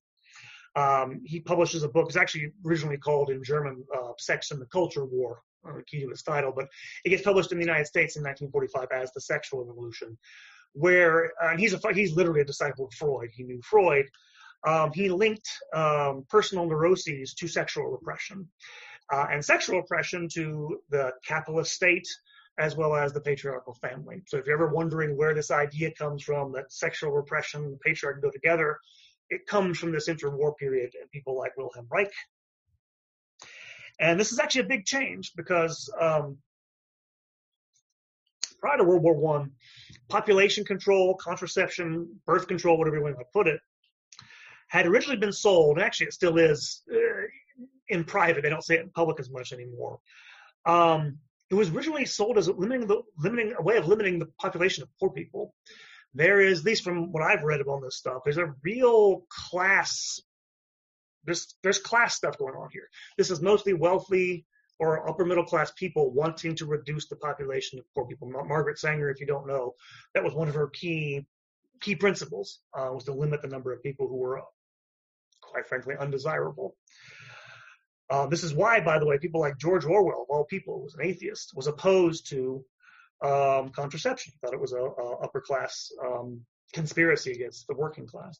[0.75, 2.07] um, he publishes a book.
[2.07, 6.09] It's actually originally called in German uh, "Sex and the Culture War," uh, key to
[6.09, 6.67] its title, but
[7.05, 10.17] it gets published in the United States in 1945 as "The Sexual Revolution,"
[10.73, 13.29] where and he's a he's literally a disciple of Freud.
[13.33, 14.05] He knew Freud.
[14.65, 18.47] Um, he linked um, personal neuroses to sexual repression,
[19.12, 22.07] uh, and sexual repression to the capitalist state
[22.59, 24.21] as well as the patriarchal family.
[24.27, 28.21] So if you're ever wondering where this idea comes from that sexual repression and patriarchy
[28.21, 28.77] go together,
[29.29, 32.12] it comes from this interwar period and people like Wilhelm Reich.
[33.99, 36.38] And this is actually a big change because um,
[38.59, 39.51] prior to World War One,
[40.09, 43.59] population control, contraception, birth control, whatever you want to put it,
[44.69, 45.79] had originally been sold.
[45.79, 46.97] Actually, it still is uh,
[47.89, 48.41] in private.
[48.41, 49.99] They don't say it in public as much anymore.
[50.65, 54.81] Um, it was originally sold as limiting the limiting a way of limiting the population
[54.81, 55.53] of poor people
[56.13, 60.19] there is, at least from what I've read about this stuff, there's a real class.
[61.26, 62.89] There's there's class stuff going on here.
[63.17, 64.45] This is mostly wealthy
[64.80, 68.30] or upper middle class people wanting to reduce the population of poor people.
[68.30, 69.73] Margaret Sanger, if you don't know,
[70.13, 71.26] that was one of her key
[71.82, 74.41] key principles uh, was to limit the number of people who were,
[75.41, 76.76] quite frankly, undesirable.
[78.10, 80.84] Uh, this is why, by the way, people like George Orwell, of all people, who
[80.84, 82.63] was an atheist, was opposed to
[83.23, 84.33] um, contraception.
[84.41, 86.41] Thought it was a, a upper class um,
[86.73, 88.39] conspiracy against the working class.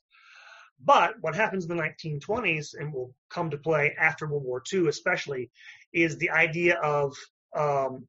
[0.84, 4.88] But what happens in the 1920s and will come to play after World War II,
[4.88, 5.50] especially,
[5.94, 7.16] is the idea of
[7.56, 8.08] um,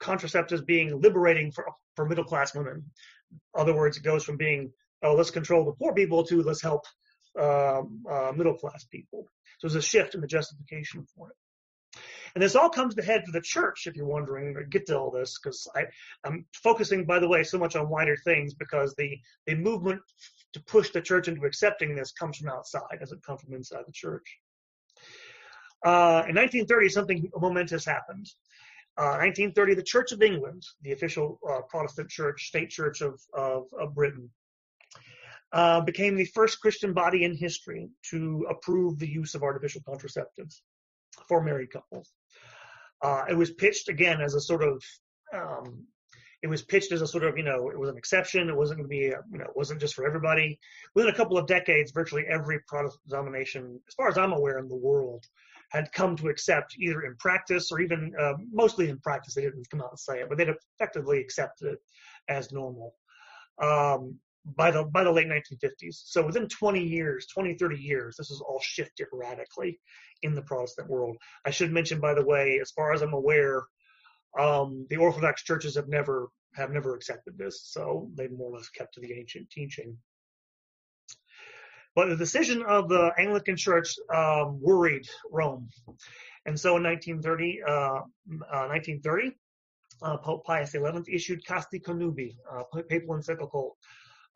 [0.00, 2.84] contraceptives being liberating for, for middle class women.
[3.30, 6.62] In other words, it goes from being, oh, let's control the poor people to let's
[6.62, 6.84] help
[7.40, 9.28] um, uh, middle class people.
[9.58, 11.36] So there's a shift in the justification for it.
[12.34, 15.10] And this all comes to head for the church, if you're wondering, get to all
[15.10, 15.68] this, because
[16.24, 19.16] I'm focusing, by the way, so much on wider things because the,
[19.46, 20.00] the movement
[20.52, 23.92] to push the church into accepting this comes from outside, doesn't come from inside the
[23.92, 24.38] church.
[25.86, 28.26] Uh, in 1930, something momentous happened.
[28.96, 33.64] Uh, 1930, the Church of England, the official uh, Protestant church, state church of, of,
[33.78, 34.30] of Britain,
[35.52, 40.62] uh, became the first Christian body in history to approve the use of artificial contraceptives
[41.28, 42.12] for married couples.
[43.02, 44.82] Uh, it was pitched again as a sort of,
[45.32, 45.86] um,
[46.42, 48.48] it was pitched as a sort of, you know, it was an exception.
[48.48, 50.58] It wasn't going to be, a, you know, it wasn't just for everybody.
[50.94, 54.68] Within a couple of decades, virtually every Protestant denomination, as far as I'm aware in
[54.68, 55.24] the world,
[55.70, 59.34] had come to accept either in practice or even uh, mostly in practice.
[59.34, 61.78] They didn't come out and say it, but they'd effectively accepted it
[62.28, 62.94] as normal
[63.62, 66.02] um, by the by the late 1950s.
[66.06, 69.80] So within 20 years, 20, 30 years, this has all shifted radically
[70.22, 71.16] in the Protestant world.
[71.44, 73.62] I should mention, by the way, as far as I'm aware,
[74.38, 78.68] um, the Orthodox churches have never have never accepted this, so they more or less
[78.68, 79.96] kept to the ancient teaching.
[81.96, 85.68] But the decision of the Anglican Church um, worried Rome.
[86.44, 89.32] And so in 1930, uh, uh, 1930
[90.02, 93.76] uh, Pope Pius XI issued Casti Connubii, uh, papal encyclical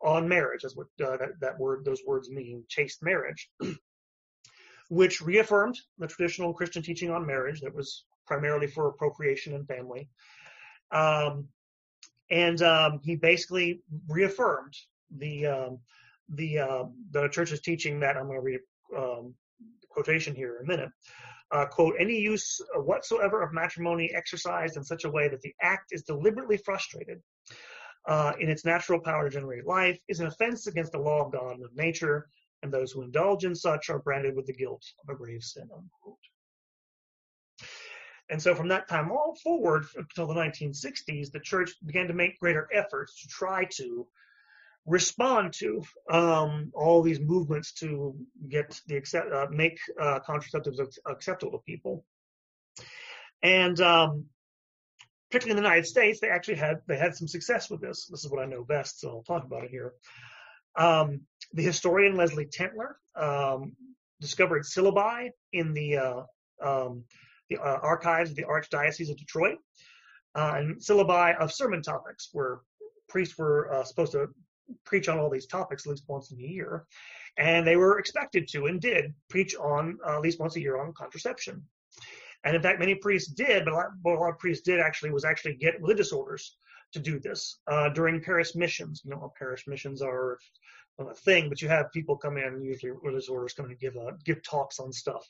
[0.01, 0.61] on marriage.
[0.63, 3.49] That's what uh, that, that word, those words mean, chaste marriage,
[4.89, 10.07] which reaffirmed the traditional Christian teaching on marriage that was primarily for procreation and family.
[10.91, 11.47] Um,
[12.31, 14.75] and um, he basically reaffirmed
[15.17, 15.79] the um,
[16.29, 18.59] the uh, the church's teaching that I'm going to read
[18.95, 19.33] um,
[19.89, 20.91] quotation here in a minute.
[21.51, 25.87] Uh, quote, any use whatsoever of matrimony exercised in such a way that the act
[25.91, 27.19] is deliberately frustrated
[28.09, 31.31] uh, in its natural power to generate life is an offense against the law of
[31.31, 32.27] God and of nature,
[32.63, 35.69] and those who indulge in such are branded with the guilt of a grave sin,
[35.71, 36.17] unquote.
[38.31, 42.39] And so from that time all forward until the 1960s, the church began to make
[42.39, 44.07] greater efforts to try to
[44.87, 48.15] respond to um, all these movements to
[48.47, 52.03] get the accept, uh, make uh, contraceptives acceptable to people.
[53.43, 54.25] And um,
[55.29, 58.07] particularly in the United States, they actually had they had some success with this.
[58.07, 59.93] This is what I know best, so I'll talk about it here.
[60.75, 61.21] Um,
[61.53, 63.75] the historian Leslie Tentler um,
[64.21, 66.21] discovered syllabi in the uh,
[66.61, 67.03] um,
[67.49, 69.57] the uh, archives of the Archdiocese of Detroit,
[70.35, 72.61] uh, and syllabi of sermon topics where
[73.07, 74.27] priests were uh, supposed to
[74.85, 76.85] preach on all these topics at least once a year.
[77.37, 80.79] And they were expected to and did preach on uh, at least once a year
[80.79, 81.63] on contraception.
[82.43, 85.11] And in fact, many priests did, but a lot, a lot of priests did actually
[85.11, 86.57] was actually get religious orders
[86.93, 89.01] to do this uh, during parish missions.
[89.03, 90.39] You know, parish missions are
[90.99, 93.95] a thing, but you have people come in, usually religious orders come in and give
[93.97, 95.27] uh, give talks on stuff.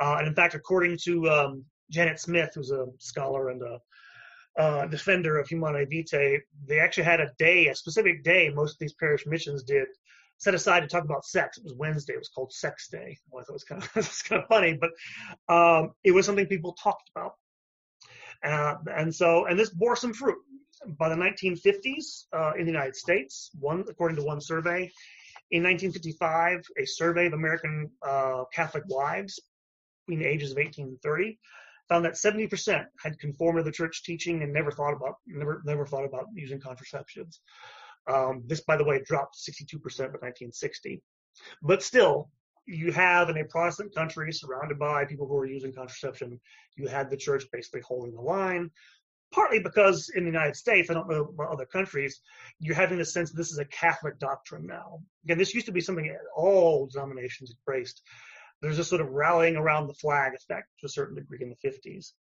[0.00, 3.78] Uh, and in fact, according to um, Janet Smith, who's a scholar and a
[4.58, 8.78] uh, defender of Humanae Vitae, they actually had a day, a specific day, most of
[8.78, 9.86] these parish missions did,
[10.42, 11.56] set aside to talk about sex.
[11.56, 12.14] It was Wednesday.
[12.14, 13.16] It was called Sex Day.
[13.30, 14.90] Well, I thought it was kind of, it was kind of funny, but
[15.48, 17.34] um, it was something people talked about.
[18.44, 20.38] Uh, and so, and this bore some fruit.
[20.98, 24.90] By the 1950s uh, in the United States, one according to one survey,
[25.52, 29.38] in 1955, a survey of American uh, Catholic wives
[30.08, 31.38] between the ages of 18 and 30
[31.88, 35.86] found that 70% had conformed to the church teaching and never thought about never never
[35.86, 37.38] thought about using contraceptives.
[38.06, 41.00] Um, this, by the way, dropped 62% by 1960.
[41.62, 42.30] But still,
[42.66, 46.40] you have in a Protestant country surrounded by people who are using contraception,
[46.76, 48.70] you had the church basically holding the line.
[49.32, 52.20] Partly because in the United States, I don't know about other countries,
[52.60, 55.00] you're having the sense that this is a Catholic doctrine now.
[55.24, 58.02] Again, this used to be something all denominations embraced
[58.62, 61.68] there's a sort of rallying around the flag effect to a certain degree in the
[61.68, 62.12] 50s.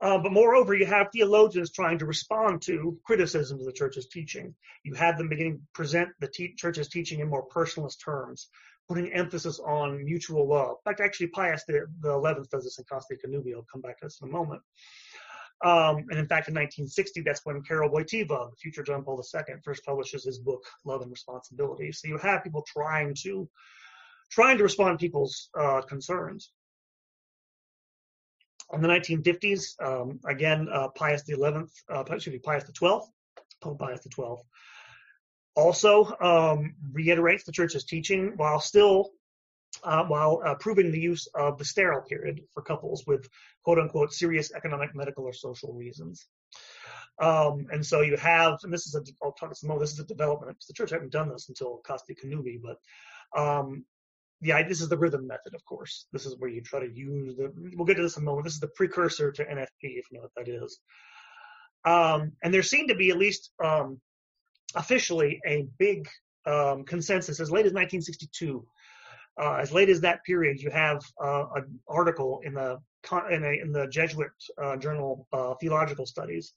[0.00, 4.54] Uh, but moreover, you have theologians trying to respond to criticisms of the church's teaching.
[4.84, 8.48] You have them beginning to present the te- church's teaching in more personalist terms,
[8.88, 10.76] putting emphasis on mutual love.
[10.86, 13.54] In fact, actually, Pius the, the 11th does this in Connubii.
[13.54, 14.62] I'll come back to this in a moment.
[15.64, 19.56] Um, and in fact, in 1960, that's when Karol Wojtyla, the future John Paul II,
[19.64, 21.90] first publishes his book, Love and Responsibility.
[21.90, 23.48] So you have people trying to
[24.30, 26.52] trying to respond to people's uh, concerns.
[28.72, 33.00] In the 1950s, um, again, uh, Pius XI, uh, excuse me, Pius XII,
[33.60, 34.36] Pope Pius XII,
[35.56, 39.10] also um, reiterates the church's teaching while still
[39.84, 43.28] uh, while approving the use of the sterile period for couples with
[43.64, 46.26] quote unquote serious economic, medical, or social reasons.
[47.20, 49.98] Um, and so you have, and this is a, I'll talk some more, this is
[49.98, 52.78] a development the church hadn't done this until Casti Connubii, but
[53.38, 53.84] um,
[54.40, 56.06] yeah, this is the rhythm method, of course.
[56.12, 57.52] This is where you try to use the.
[57.74, 58.44] We'll get to this in a moment.
[58.44, 60.78] This is the precursor to NFP, if you know what that is.
[61.84, 64.00] Um, and there seemed to be at least um,
[64.74, 66.08] officially a big
[66.46, 68.64] um, consensus as late as 1962.
[69.40, 72.78] Uh, as late as that period, you have uh, an article in the
[73.30, 74.30] in, a, in the Jesuit
[74.62, 76.52] uh, journal uh, Theological Studies,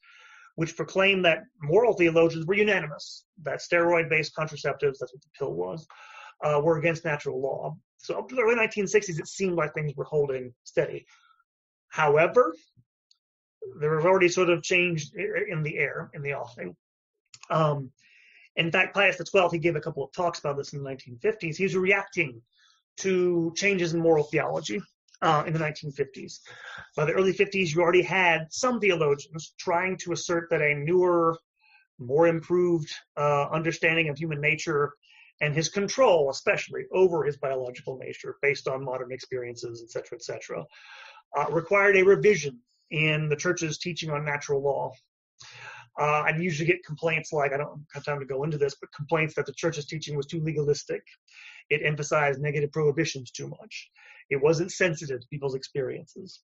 [0.55, 5.87] which proclaimed that moral theologians were unanimous that steroid-based contraceptives, that's what the pill was,
[6.43, 7.75] uh, were against natural law.
[7.97, 11.05] So up to the early 1960s, it seemed like things were holding steady.
[11.89, 12.55] However,
[13.79, 16.75] there was already sort of changed in the air, in the offing.
[17.49, 17.91] Um,
[18.55, 21.55] in fact, Pius XII, he gave a couple of talks about this in the 1950s.
[21.57, 22.41] He was reacting
[22.97, 24.81] to changes in moral theology
[25.21, 26.39] uh, in the 1950s.
[26.95, 31.37] By the early 50s, you already had some theologians trying to assert that a newer,
[31.99, 34.93] more improved uh, understanding of human nature
[35.41, 40.23] and his control, especially over his biological nature, based on modern experiences, etc., cetera, et
[40.23, 40.65] cetera,
[41.37, 42.59] uh, required a revision
[42.91, 44.91] in the church's teaching on natural law.
[45.99, 48.93] Uh, I usually get complaints like, I don't have time to go into this, but
[48.95, 51.01] complaints that the church's teaching was too legalistic.
[51.69, 53.89] It emphasized negative prohibitions too much.
[54.29, 56.41] It wasn't sensitive to people's experiences.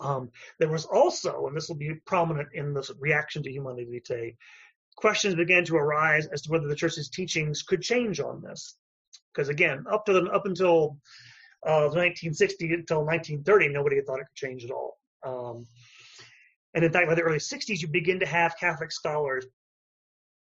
[0.00, 4.36] Um, there was also, and this will be prominent in the reaction to Humanae Vitae,
[4.96, 8.76] questions began to arise as to whether the church's teachings could change on this.
[9.32, 10.98] Because again, up to the, up until
[11.66, 14.98] uh, 1960 until 1930, nobody had thought it could change at all.
[15.24, 15.66] Um,
[16.74, 19.46] and in fact, by the early 60s, you begin to have Catholic scholars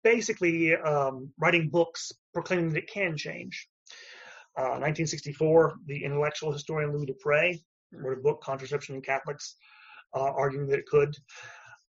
[0.03, 3.67] basically um, writing books proclaiming that it can change.
[4.57, 7.53] Uh, 1964, the intellectual historian Louis Dupre
[7.93, 9.55] wrote a book, Contraception in Catholics,
[10.15, 11.15] uh, arguing that it could.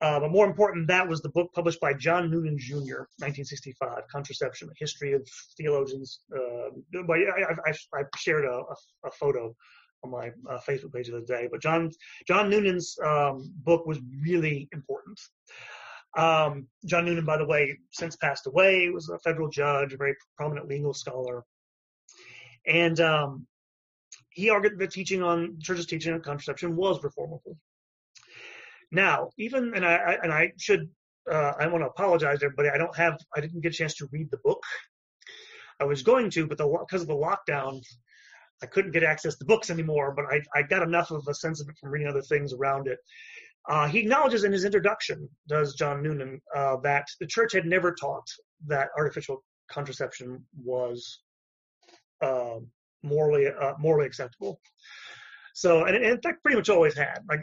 [0.01, 4.69] Uh, but more important, that was the book published by John Noonan Jr., 1965, Contraception,
[4.69, 6.21] a History of Theologians.
[6.33, 6.69] Uh,
[7.05, 9.53] but I, I, I shared a, a, a, photo
[10.03, 11.49] on my uh, Facebook page the other day.
[11.51, 11.91] But John
[12.27, 15.19] John Noonan's um, book was really important.
[16.17, 20.15] Um, John Noonan, by the way, since passed away, was a federal judge, a very
[20.37, 21.43] prominent legal scholar.
[22.65, 23.47] And um,
[24.29, 27.57] he argued that teaching on church's teaching on contraception was reformable.
[28.91, 30.89] Now, even and I and I should
[31.31, 32.69] uh, I want to apologize to everybody.
[32.69, 34.63] I don't have I didn't get a chance to read the book.
[35.79, 37.81] I was going to, but the, because of the lockdown,
[38.61, 40.13] I couldn't get access to books anymore.
[40.15, 42.87] But I I got enough of a sense of it from reading other things around
[42.87, 42.99] it.
[43.67, 47.93] Uh, he acknowledges in his introduction, does John Noonan, uh, that the church had never
[47.93, 48.27] taught
[48.65, 51.21] that artificial contraception was
[52.21, 52.55] uh,
[53.03, 54.59] morally uh, morally acceptable.
[55.59, 57.19] So, and, in fact, pretty much always had.
[57.27, 57.41] Like,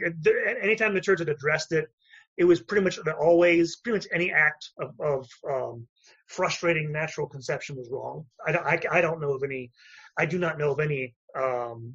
[0.59, 1.87] anytime the church had addressed it,
[2.35, 5.87] it was pretty much always, pretty much any act of, of um,
[6.25, 8.25] frustrating natural conception was wrong.
[8.47, 9.69] I don't, I, I, don't know of any,
[10.17, 11.93] I do not know of any, um,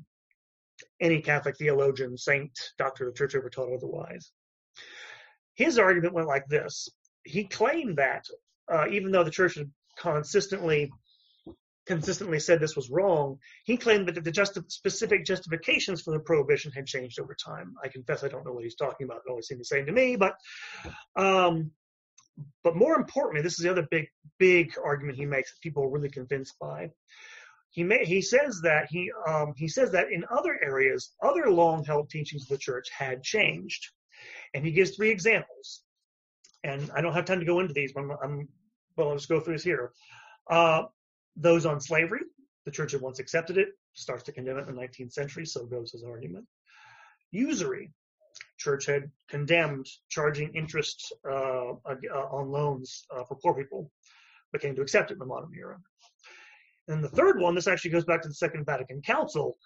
[1.00, 4.30] any Catholic theologian, saint, doctor of the church ever taught otherwise.
[5.54, 6.88] His argument went like this.
[7.24, 8.26] He claimed that
[8.72, 10.88] uh, even though the church had consistently
[11.86, 16.72] consistently said this was wrong, he claimed that the just, specific justifications for the prohibition
[16.72, 17.74] had changed over time.
[17.82, 19.22] I confess I don't know what he's talking about.
[19.26, 20.34] It always seemed the same to me, but
[21.16, 21.72] um,
[22.64, 24.06] but more importantly, this is the other big
[24.38, 26.90] big argument he makes that people are really convinced by.
[27.70, 31.84] He may, he says that he um, he says that in other areas, other long
[31.84, 33.90] held teachings of the church had changed,
[34.54, 35.82] and he gives three examples.
[36.64, 38.48] And I don't have time to go into these, but I'm, I'm
[38.96, 39.92] well, I'll just go through this here.
[40.48, 40.84] Uh,
[41.36, 42.22] those on slavery,
[42.64, 45.66] the church had once accepted it, starts to condemn it in the 19th century, so
[45.66, 46.46] goes his argument.
[47.30, 47.90] Usury,
[48.58, 53.90] church had condemned charging interest uh, uh, on loans uh, for poor people,
[54.52, 55.78] but came to accept it in the modern era.
[56.88, 59.56] And the third one, this actually goes back to the Second Vatican Council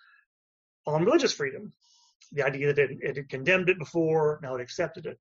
[0.86, 1.72] on religious freedom.
[2.32, 5.18] The idea that it, it had condemned it before, now it accepted it.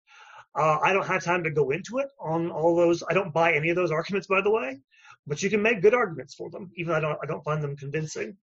[0.57, 3.03] Uh, I don't have time to go into it on all those.
[3.09, 4.79] I don't buy any of those arguments, by the way
[5.27, 7.63] but you can make good arguments for them, even though I don't, I don't find
[7.63, 8.37] them convincing.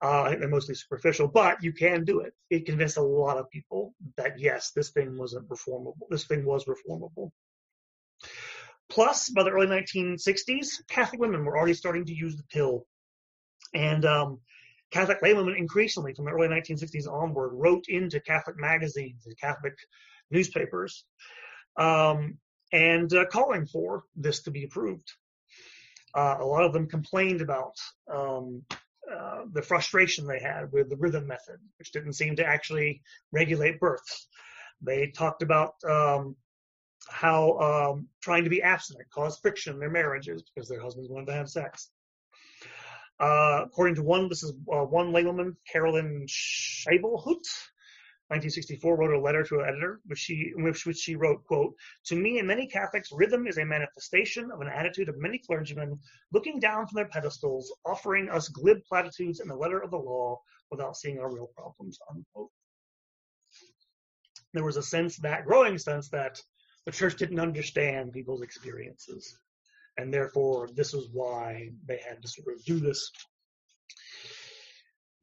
[0.00, 2.32] Uh, they're mostly superficial, but you can do it.
[2.50, 5.96] It convinced a lot of people that yes, this thing wasn't reformable.
[6.08, 7.32] This thing was reformable.
[8.88, 12.86] Plus, by the early 1960s, Catholic women were already starting to use the pill,
[13.74, 14.40] and um,
[14.90, 19.74] Catholic laywomen increasingly, from the early 1960s onward, wrote into Catholic magazines and Catholic
[20.30, 21.04] newspapers,
[21.76, 22.38] um,
[22.72, 25.12] and uh, calling for this to be approved.
[26.18, 27.76] Uh, a lot of them complained about
[28.12, 28.60] um,
[29.14, 33.00] uh, the frustration they had with the rhythm method, which didn't seem to actually
[33.30, 34.26] regulate births.
[34.82, 36.34] They talked about um,
[37.08, 41.26] how um, trying to be abstinent caused friction in their marriages because their husbands wanted
[41.26, 41.88] to have sex.
[43.20, 47.46] Uh, according to one, this is uh, one laywoman, Carolyn Scheibelhut,
[48.30, 51.74] 1964 wrote a letter to an editor, which she, in which, which she wrote, quote,
[52.06, 55.98] To me and many Catholics, rhythm is a manifestation of an attitude of many clergymen
[56.30, 60.38] looking down from their pedestals, offering us glib platitudes in the letter of the law
[60.70, 62.50] without seeing our real problems, unquote.
[64.52, 66.38] There was a sense that, growing sense that
[66.84, 69.38] the church didn't understand people's experiences.
[69.96, 73.10] And therefore, this was why they had to sort of do this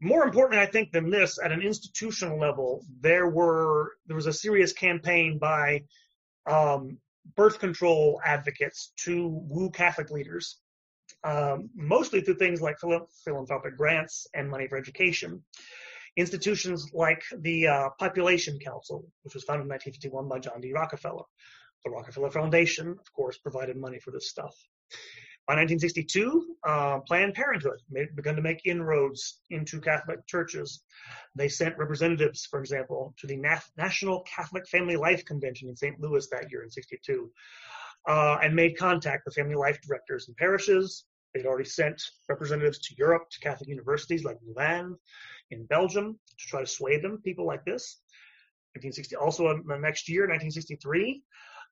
[0.01, 4.33] more important, I think, than this, at an institutional level, there were there was a
[4.33, 5.83] serious campaign by
[6.45, 6.97] um,
[7.35, 10.59] birth control advocates to woo Catholic leaders
[11.23, 12.77] um, mostly through things like
[13.23, 15.43] philanthropic grants and money for education.
[16.17, 20.71] Institutions like the uh, Population Council, which was founded in 1951 by John D.
[20.71, 21.25] Rockefeller.
[21.83, 24.55] The Rockefeller Foundation, of course, provided money for this stuff.
[25.47, 30.81] By 1962, uh, Planned Parenthood made, began to make inroads into Catholic churches.
[31.35, 35.99] They sent representatives, for example, to the Na- National Catholic Family Life Convention in St.
[35.99, 37.31] Louis that year in 62,
[38.07, 41.05] uh, and made contact with family life directors in parishes.
[41.35, 44.95] They'd already sent representatives to Europe, to Catholic universities like Louvain
[45.51, 48.01] in Belgium, to try to sway them, people like this.
[48.75, 51.23] 1960, also the next year, 1963,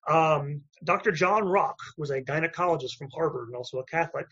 [0.10, 1.12] um, Dr.
[1.12, 4.28] John Rock was a gynecologist from Harvard and also a Catholic.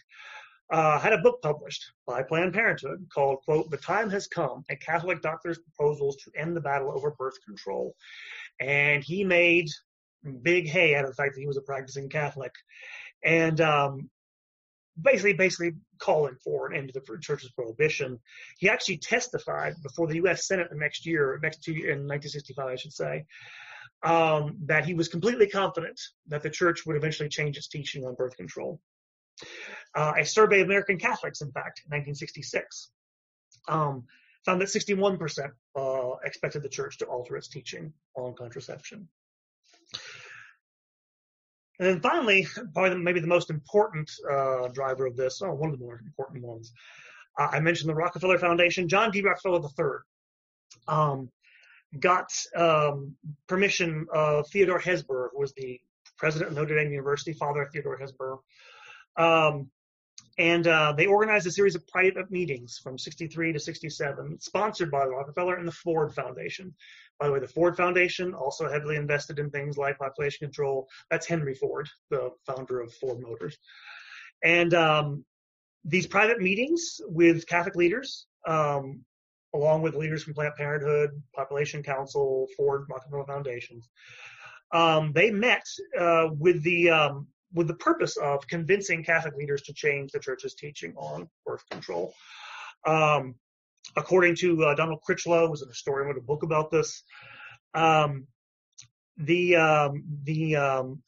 [0.72, 4.76] Uh, had a book published by Planned Parenthood called, quote, The Time Has Come, a
[4.78, 7.94] Catholic Doctor's Proposals to End the Battle Over Birth Control.
[8.60, 9.68] And he made
[10.42, 12.54] big hay out of the fact that he was a practicing Catholic.
[13.22, 14.10] And um,
[15.02, 18.20] basically, basically calling for an end to the church's prohibition.
[18.58, 20.48] He actually testified before the U.S.
[20.48, 23.26] Senate the next year, next two, in 1965, I should say,
[24.04, 28.16] um, that he was completely confident that the church would eventually change its teaching on
[28.16, 28.80] birth control.
[29.96, 32.90] Uh, a survey of American Catholics, in fact, in 1966,
[33.68, 34.04] um,
[34.46, 39.08] found that 61% uh, expected the church to alter its teaching on contraception.
[41.80, 45.80] And then finally, probably maybe the most important uh, driver of this, oh, one of
[45.80, 46.72] the more important ones,
[47.40, 48.88] uh, I mentioned the Rockefeller Foundation.
[48.88, 49.22] John D.
[49.22, 49.86] Rockefeller III
[50.88, 51.30] um,
[52.00, 53.16] got um,
[53.48, 55.80] permission of Theodore Hesburgh, who was the
[56.18, 58.40] president of Notre Dame University, father of Theodore Hesburgh.
[59.18, 59.70] Um,
[60.38, 65.06] and uh, they organized a series of private meetings from 63 to 67, sponsored by
[65.06, 66.74] the Rockefeller and the Ford Foundation.
[67.20, 70.88] By the way, the Ford Foundation also heavily invested in things like population control.
[71.10, 73.58] That's Henry Ford, the founder of Ford Motors.
[74.44, 75.26] And um,
[75.84, 79.04] these private meetings with Catholic leaders um,
[79.54, 83.90] along with leaders from Planned Parenthood, Population Council, Ford, Rockefeller Foundations.
[84.72, 85.66] Um, they met
[86.00, 90.54] uh, with the um, with the purpose of convincing Catholic leaders to change the church's
[90.54, 92.14] teaching on birth control.
[92.86, 93.36] Um,
[93.98, 97.04] according to uh, Donald Critchlow, who's a historian, wrote a book about this.
[97.74, 98.28] Um,
[99.18, 101.04] the um, the um,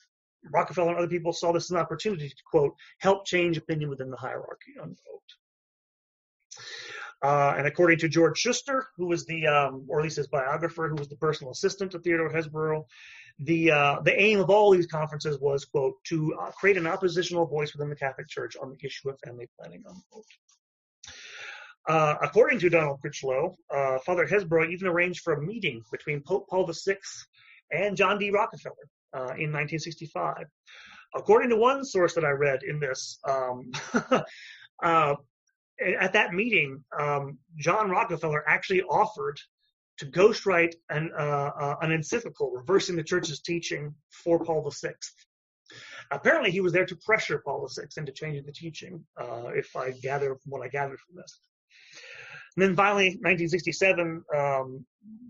[0.51, 4.09] Rockefeller and other people saw this as an opportunity to quote help change opinion within
[4.09, 4.97] the hierarchy unquote.
[7.23, 10.89] Uh, and according to George Shuster, who was the, um, or at least his biographer,
[10.89, 12.83] who was the personal assistant of Theodore Hesburgh,
[13.39, 17.45] the uh, the aim of all these conferences was, quote, to uh, create an oppositional
[17.45, 20.25] voice within the Catholic Church on the issue of family planning, unquote.
[21.87, 26.47] Uh, according to Donald Critchlow, uh, Father Hesburgh even arranged for a meeting between Pope
[26.49, 26.97] Paul VI
[27.71, 28.31] and John D.
[28.31, 28.75] Rockefeller
[29.13, 30.45] uh, in 1965.
[31.15, 33.71] According to one source that I read in this, um,
[35.79, 39.39] at that meeting, um, John Rockefeller actually offered
[39.97, 43.93] to ghostwrite an, uh, uh, an encyclical reversing the church's teaching
[44.23, 44.93] for Paul VI.
[46.11, 49.91] Apparently, he was there to pressure Paul VI into changing the teaching, uh, if I
[49.91, 51.39] gather from what I gathered from this.
[52.55, 54.85] And then finally, 1967, um,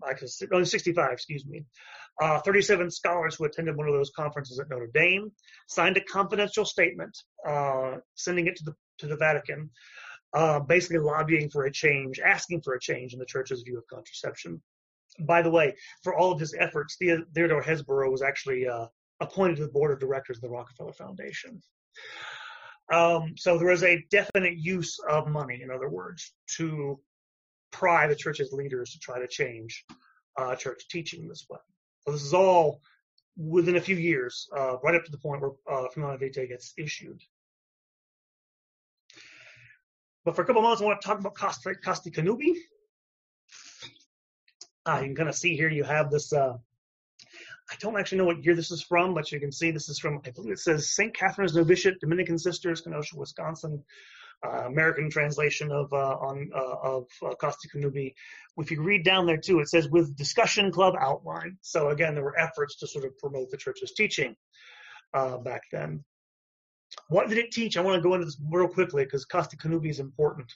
[0.06, 1.64] I could, oh, 65, excuse me,
[2.22, 5.32] uh, 37 scholars who attended one of those conferences at Notre Dame
[5.68, 7.18] signed a confidential statement,
[7.48, 9.72] uh, sending it to the to the Vatican,
[10.34, 13.88] uh, basically lobbying for a change, asking for a change in the church's view of
[13.88, 14.62] contraception.
[15.20, 18.88] By the way, for all of his efforts, Theodore Hesburgh was actually uh,
[19.20, 21.62] appointed to the board of directors of the Rockefeller Foundation.
[22.92, 27.00] Um, so there was a definite use of money, in other words, to
[27.72, 29.86] pry the church's leaders to try to change
[30.38, 31.60] uh, church teaching this way.
[32.06, 32.82] So this is all
[33.38, 36.74] within a few years, uh, right up to the point where uh, Humanae Vitae gets
[36.78, 37.22] issued.
[40.26, 42.56] But for a couple months, I want to talk about Casti, Casti Connubii.
[44.86, 46.32] Uh, you can kind of see here you have this.
[46.32, 46.58] Uh,
[47.72, 50.00] I don't actually know what year this is from, but you can see this is
[50.00, 51.16] from, I believe it says St.
[51.16, 53.84] Catherine's Novitiate, Dominican Sisters, Kenosha, Wisconsin.
[54.46, 58.14] Uh, American translation of uh, on uh, of uh, Connubii.
[58.58, 61.58] If you read down there too, it says with discussion club outline.
[61.62, 64.36] So again, there were efforts to sort of promote the church's teaching
[65.14, 66.04] uh, back then.
[67.08, 67.78] What did it teach?
[67.78, 70.52] I want to go into this real quickly because Casti Connubii is important.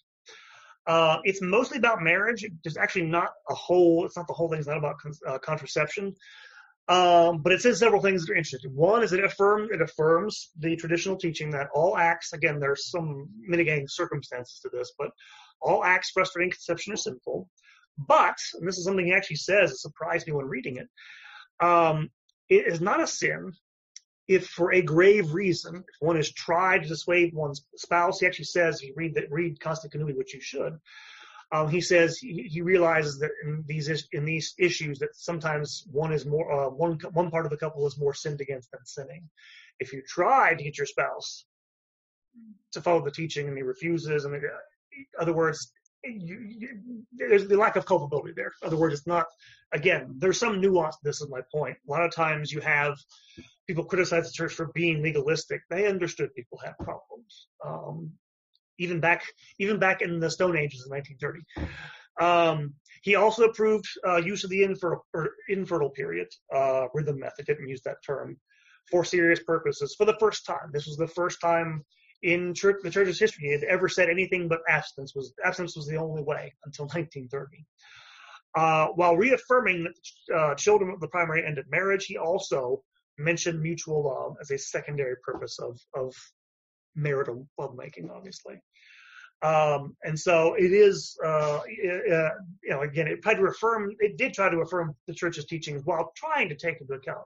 [0.85, 2.45] Uh, it's mostly about marriage.
[2.63, 4.05] There's actually not a whole.
[4.05, 4.59] It's not the whole thing.
[4.59, 6.15] It's not about con- uh, contraception.
[6.89, 8.73] Um, but it says several things that are interesting.
[8.73, 12.31] One is it affirms it affirms the traditional teaching that all acts.
[12.31, 15.09] Again, there's some mitigating circumstances to this, but
[15.61, 17.49] all acts frustrating conception are sinful.
[17.97, 19.71] But and this is something he actually says.
[19.71, 20.87] It surprised me when reading it.
[21.65, 22.09] Um,
[22.47, 23.51] it is not a sin
[24.27, 28.45] if for a grave reason, if one has tried to dissuade one's spouse, he actually
[28.45, 30.77] says, you read that, read Casti Connubii, which you should.
[31.51, 36.11] Um, he says he, he, realizes that in these in these issues that sometimes one
[36.11, 39.29] is more uh, one one part of the couple is more sinned against than sinning.
[39.79, 41.45] If you try to get your spouse
[42.73, 44.41] to follow the teaching and he refuses, and in
[45.17, 45.71] other words,
[46.09, 46.69] you, you,
[47.13, 48.51] there's the lack of culpability there.
[48.61, 49.25] In other words, it's not.
[49.73, 50.97] Again, there's some nuance.
[51.03, 51.77] This is my point.
[51.87, 52.97] A lot of times you have
[53.67, 55.61] people criticize the church for being legalistic.
[55.69, 57.47] They understood people had problems.
[57.65, 58.11] Um,
[58.79, 59.23] even back
[59.59, 61.67] even back in the Stone Ages in 1930.
[62.19, 65.01] Um, he also approved uh, use of the infer-
[65.49, 67.45] infertile period uh, rhythm method.
[67.45, 68.37] Didn't use that term
[68.89, 70.71] for serious purposes for the first time.
[70.71, 71.83] This was the first time
[72.23, 75.97] in church, the church's history had ever said anything but abstinence was abstinence was the
[75.97, 77.65] only way until 1930.
[78.55, 82.81] Uh, while reaffirming that uh, children of the primary end of marriage, he also
[83.19, 86.13] mentioned mutual love as a secondary purpose of of
[86.95, 88.59] marital lovemaking, obviously.
[89.43, 92.29] Um, and so it is, uh, uh,
[92.63, 95.83] you know, again, it tried to affirm, it did try to affirm the church's teachings
[95.85, 97.25] while trying to take into account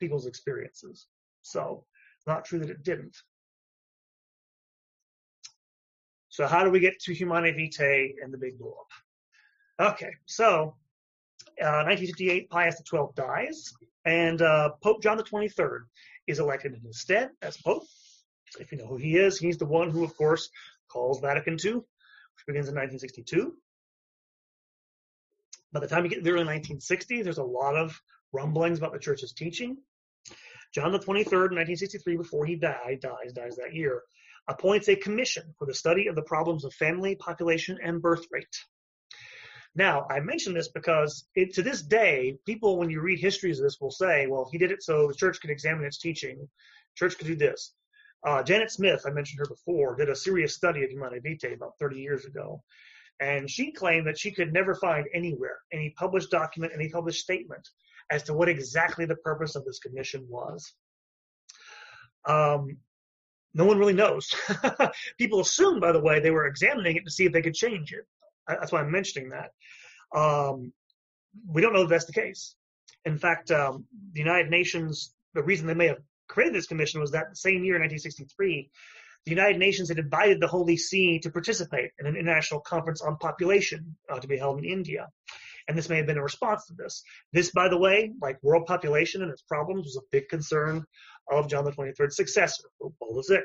[0.00, 1.06] people's experiences.
[1.42, 1.84] So
[2.26, 3.14] not true that it didn't.
[6.30, 9.92] So how do we get to Humanae Vitae and the big blow up?
[9.94, 10.76] Okay, so
[11.60, 13.72] uh, 1958, Pius XII dies,
[14.04, 15.80] and uh, Pope John 23rd
[16.26, 17.82] is elected in his stead as Pope.
[18.58, 20.50] If you know who he is, he's the one who, of course,
[20.88, 23.54] calls Vatican II, which begins in 1962.
[25.72, 28.00] By the time you get to the early 1960s, there's a lot of
[28.32, 29.76] rumblings about the church's teaching.
[30.72, 34.02] John the 23rd, 1963, before he died, dies, dies that year,
[34.48, 38.56] appoints a commission for the study of the problems of family, population, and birth rate.
[39.74, 43.64] Now, I mention this because it, to this day, people, when you read histories of
[43.64, 46.48] this, will say, well, he did it so the church could examine its teaching.
[46.96, 47.72] Church could do this.
[48.26, 51.78] Uh, Janet Smith, I mentioned her before, did a serious study of Humanae Vitae about
[51.78, 52.62] 30 years ago.
[53.20, 57.68] And she claimed that she could never find anywhere any published document, any published statement
[58.10, 60.74] as to what exactly the purpose of this commission was.
[62.26, 62.78] Um,
[63.54, 64.34] no one really knows.
[65.18, 67.92] People assume, by the way, they were examining it to see if they could change
[67.92, 68.06] it.
[68.46, 69.52] That's why I'm mentioning that.
[70.16, 70.72] Um,
[71.46, 72.54] we don't know if that's the case.
[73.04, 77.12] In fact, um, the United Nations, the reason they may have created this commission was
[77.12, 78.70] that same year, 1963,
[79.24, 83.16] the United Nations had invited the Holy See to participate in an international conference on
[83.16, 85.08] population uh, to be held in India.
[85.70, 87.04] And this may have been a response to this.
[87.32, 90.84] This, by the way, like world population and its problems, was a big concern
[91.30, 93.42] of John the 23rd's successor, Pope Paul VI.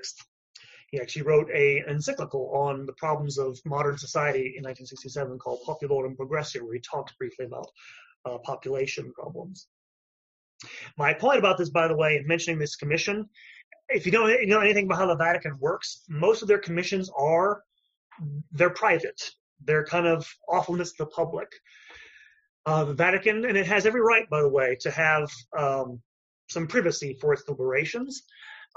[0.89, 6.15] He actually wrote a encyclical on the problems of modern society in 1967 called Populorum
[6.15, 7.67] Progressio, where he talked briefly about
[8.25, 9.67] uh, population problems.
[10.97, 13.29] My point about this, by the way, in mentioning this commission,
[13.89, 17.61] if you don't know anything about how the Vatican works, most of their commissions are
[18.51, 19.29] they're private.
[19.63, 20.27] They're kind of
[20.67, 21.51] limits to the public.
[22.65, 26.01] Uh, the Vatican, and it has every right, by the way, to have um,
[26.49, 28.23] some privacy for its deliberations.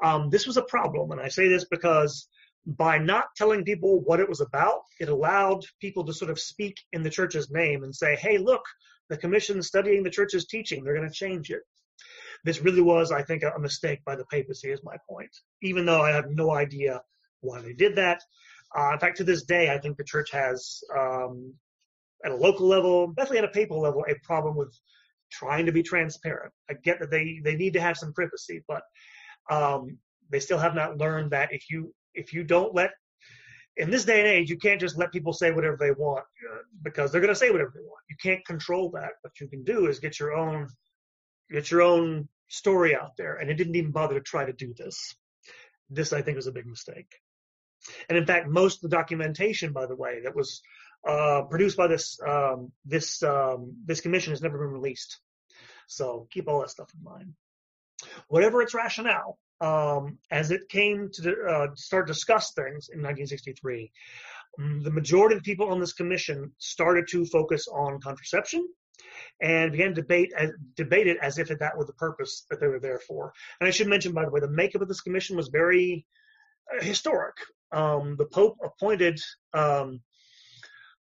[0.03, 2.29] Um, this was a problem, and I say this because
[2.67, 6.77] by not telling people what it was about, it allowed people to sort of speak
[6.93, 8.61] in the church's name and say, hey, look,
[9.09, 10.85] the commission studying the church's teaching.
[10.85, 11.63] They're going to change it.
[12.45, 16.03] This really was, I think, a mistake by the papacy, is my point, even though
[16.03, 17.01] I have no idea
[17.41, 18.21] why they did that.
[18.77, 21.55] Uh, in fact, to this day, I think the church has, um,
[22.25, 24.75] at a local level, definitely at a papal level, a problem with
[25.31, 26.53] trying to be transparent.
[26.71, 28.83] I get that they, they need to have some privacy, but
[29.51, 29.99] um,
[30.31, 32.91] they still have not learned that if you if you don't let
[33.77, 36.59] in this day and age, you can't just let people say whatever they want uh,
[36.83, 38.03] because they're going to say whatever they want.
[38.11, 39.11] You can't control that.
[39.23, 40.69] What you can do is get your own
[41.51, 43.37] get your own story out there.
[43.37, 45.15] And it didn't even bother to try to do this.
[45.91, 47.15] This, I think, was a big mistake.
[48.09, 50.61] And in fact, most of the documentation, by the way, that was
[51.09, 55.19] uh, produced by this um, this um, this commission has never been released.
[55.87, 57.33] So keep all that stuff in mind.
[58.29, 63.91] Whatever its rationale, um, as it came to uh, start discuss things in 1963,
[64.61, 68.69] mm, the majority of people on this commission started to focus on contraception
[69.41, 72.69] and began to debate as, debate it as if that were the purpose that they
[72.69, 73.33] were there for.
[73.61, 76.05] And I should mention, by the way, the makeup of this commission was very
[76.71, 77.37] uh, historic.
[77.73, 79.21] Um, the Pope appointed
[79.55, 80.01] um,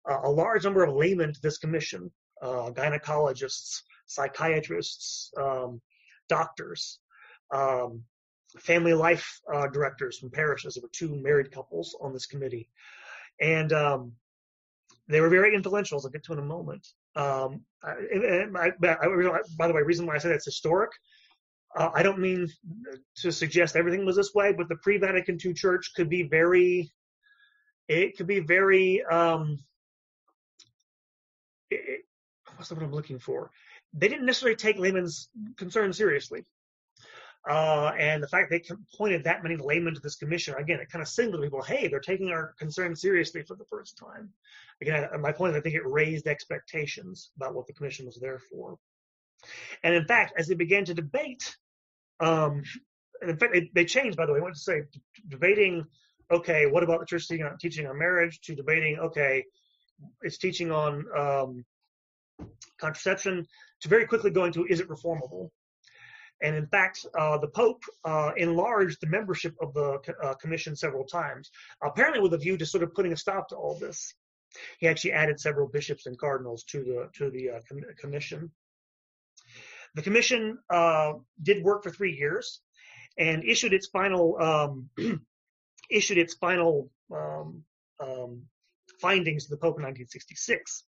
[0.08, 5.82] a large number of laymen to this commission, uh, gynecologists, psychiatrists, um,
[6.30, 7.00] doctors,
[7.54, 8.04] um,
[8.60, 10.74] family life uh, directors from parishes.
[10.74, 12.70] There were two married couples on this committee.
[13.42, 14.14] And um,
[15.08, 16.88] they were very influential, as I'll get to in a moment.
[17.16, 17.92] Um, I,
[18.56, 20.92] I, I, by the way, reason why I say that's historic,
[21.76, 22.48] Uh, I don't mean
[23.22, 26.90] to suggest everything was this way, but the pre-Vatican II Church could be very,
[27.88, 29.58] it could be very, um,
[32.58, 33.52] what's the word I'm looking for?
[33.94, 36.44] They didn't necessarily take laymen's concerns seriously.
[37.50, 38.62] Uh, and the fact they
[38.94, 41.88] appointed that many laymen to this commission, again, it kind of signaled to people, hey,
[41.88, 44.30] they're taking our concerns seriously for the first time.
[44.82, 48.40] Again, my point is I think it raised expectations about what the commission was there
[48.40, 48.78] for.
[49.84, 51.56] And in fact, as they began to debate,
[52.20, 52.64] um,
[53.22, 54.82] in fact, they, they changed, by the way, I want to say
[55.30, 55.86] debating,
[56.32, 59.46] okay, what about the church teaching on, teaching on marriage to debating, okay,
[60.22, 61.66] it's teaching on um,
[62.80, 63.46] contraception
[63.82, 65.50] to very quickly going to is it reformable?
[66.42, 71.04] And in fact, uh, the Pope uh, enlarged the membership of the uh, commission several
[71.04, 71.50] times,
[71.84, 74.14] apparently with a view to sort of putting a stop to all this.
[74.80, 78.52] He actually added several bishops and cardinals to the to the uh, com- commission.
[79.96, 82.62] The commission uh, did work for three years
[83.18, 84.90] and issued its final um,
[85.90, 87.64] issued its final um,
[88.00, 88.44] um,
[89.02, 90.84] findings to the Pope in 1966.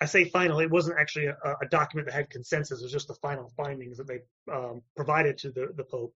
[0.00, 3.08] I say final, it wasn't actually a, a, document that had consensus, it was just
[3.08, 4.20] the final findings that they
[4.52, 6.14] um, provided to the, the Pope.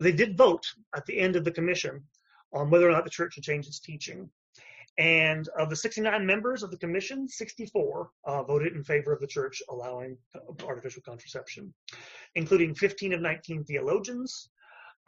[0.00, 0.64] They did vote
[0.96, 2.02] at the end of the commission
[2.52, 4.30] on whether or not the church should change its teaching.
[4.98, 9.28] And of the 69 members of the commission, 64 uh, voted in favor of the
[9.28, 10.16] church allowing
[10.66, 11.72] artificial contraception,
[12.34, 14.50] including 15 of 19 theologians,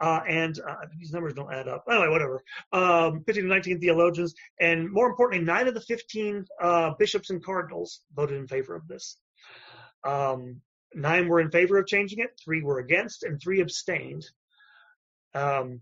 [0.01, 1.85] uh, and uh, these numbers don't add up.
[1.89, 2.41] Anyway, whatever.
[2.73, 7.43] Um, 15 to 19 theologians, and more importantly, nine of the 15 uh, bishops and
[7.43, 9.17] cardinals voted in favor of this.
[10.03, 10.61] Um,
[10.95, 14.25] nine were in favor of changing it, three were against, and three abstained.
[15.35, 15.81] Um,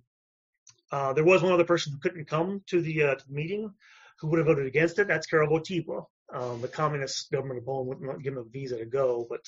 [0.92, 3.72] uh, there was one other person who couldn't come to the, uh, to the meeting
[4.20, 5.08] who would have voted against it.
[5.08, 6.04] That's Karol Wojtyła.
[6.34, 9.42] Um, the communist government of Poland wouldn't give him a visa to go, but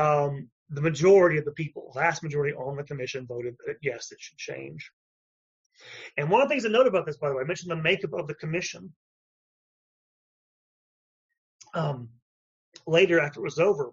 [0.00, 4.18] um, the majority of the people, vast majority on the commission voted that yes, it
[4.20, 4.90] should change.
[6.16, 7.76] And one of the things to note about this, by the way, I mentioned the
[7.76, 8.92] makeup of the commission.
[11.74, 12.08] Um,
[12.86, 13.92] later, after it was over,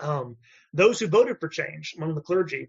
[0.00, 0.36] um,
[0.72, 2.68] those who voted for change among the clergy,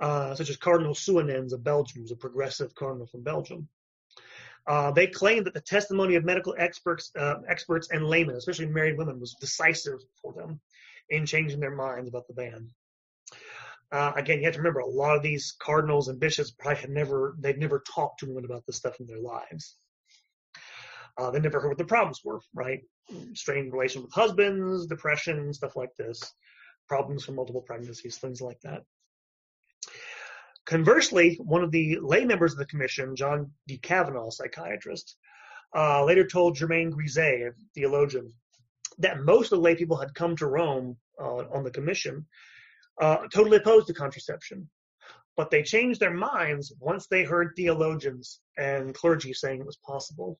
[0.00, 3.68] uh, such as Cardinal Suenens of Belgium, who's a progressive cardinal from Belgium,
[4.66, 8.98] uh, they claimed that the testimony of medical experts, uh, experts and laymen, especially married
[8.98, 10.60] women, was decisive for them
[11.10, 12.70] in changing their minds about the ban.
[13.90, 16.90] Uh, again, you have to remember a lot of these cardinals and bishops probably had
[16.90, 19.76] never they'd never talked to women about this stuff in their lives.
[21.16, 22.80] Uh, they never heard what the problems were, right?
[23.34, 26.22] Strained relations with husbands, depression, stuff like this,
[26.88, 28.82] problems from multiple pregnancies, things like that.
[30.66, 33.78] Conversely, one of the lay members of the commission, John D.
[33.78, 35.16] Cavanagh, psychiatrist,
[35.74, 38.30] uh, later told Germain Grisez, a theologian,
[38.98, 42.26] that most of the lay people had come to Rome uh, on the commission,
[43.00, 44.68] uh, totally opposed to contraception.
[45.36, 50.38] But they changed their minds once they heard theologians and clergy saying it was possible.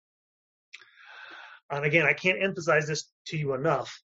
[1.71, 4.03] And again, I can't emphasize this to you enough.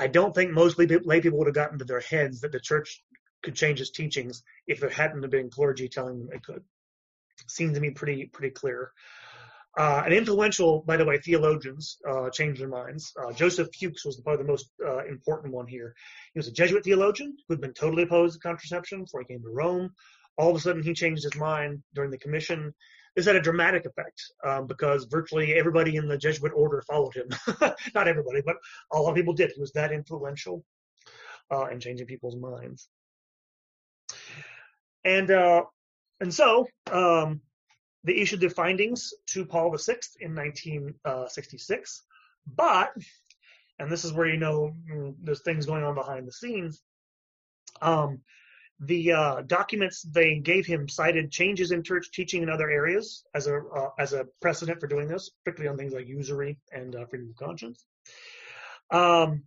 [0.00, 3.04] I don't think most lay people would have gotten to their heads that the church
[3.42, 6.62] could change its teachings if there hadn't been clergy telling them it could.
[7.48, 8.92] Seems to me pretty pretty clear.
[9.78, 13.12] Uh, and influential, by the way, theologians uh, changed their minds.
[13.22, 15.94] Uh, Joseph Fuchs was probably the most uh, important one here.
[16.34, 19.42] He was a Jesuit theologian who had been totally opposed to contraception before he came
[19.42, 19.90] to Rome.
[20.38, 22.74] All of a sudden, he changed his mind during the commission.
[23.14, 27.28] This had a dramatic effect um, because virtually everybody in the Jesuit order followed him.
[27.94, 28.56] Not everybody, but
[28.92, 29.52] a lot of people did.
[29.54, 30.64] He was that influential
[31.52, 32.88] uh, in changing people's minds.
[35.04, 35.62] And uh,
[36.20, 37.40] and so um,
[38.04, 42.02] they issued their findings to Paul VI in 1966.
[42.46, 42.92] But,
[43.78, 46.82] and this is where you know mm, there's things going on behind the scenes,
[47.82, 48.20] um,
[48.80, 53.46] the uh, documents they gave him cited changes in church teaching in other areas as
[53.46, 57.04] a uh, as a precedent for doing this, particularly on things like usury and uh,
[57.06, 57.84] freedom of conscience.
[58.90, 59.44] Um,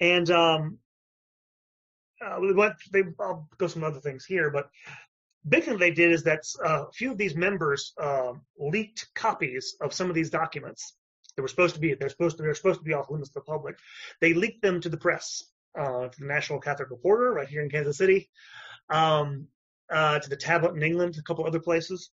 [0.00, 0.78] and um,
[2.24, 2.40] uh.
[2.90, 4.70] They, I'll go some other things here, but
[5.48, 9.76] big thing they did is that uh, a few of these members uh, leaked copies
[9.80, 10.94] of some of these documents
[11.36, 13.40] that were supposed to be they're supposed to they're supposed to be off limits to
[13.40, 13.76] the public.
[14.20, 15.44] They leaked them to the press,
[15.78, 18.30] uh, to the National Catholic Reporter right here in Kansas City,
[18.90, 19.46] um,
[19.90, 22.10] uh, to the Tablet in England, a couple other places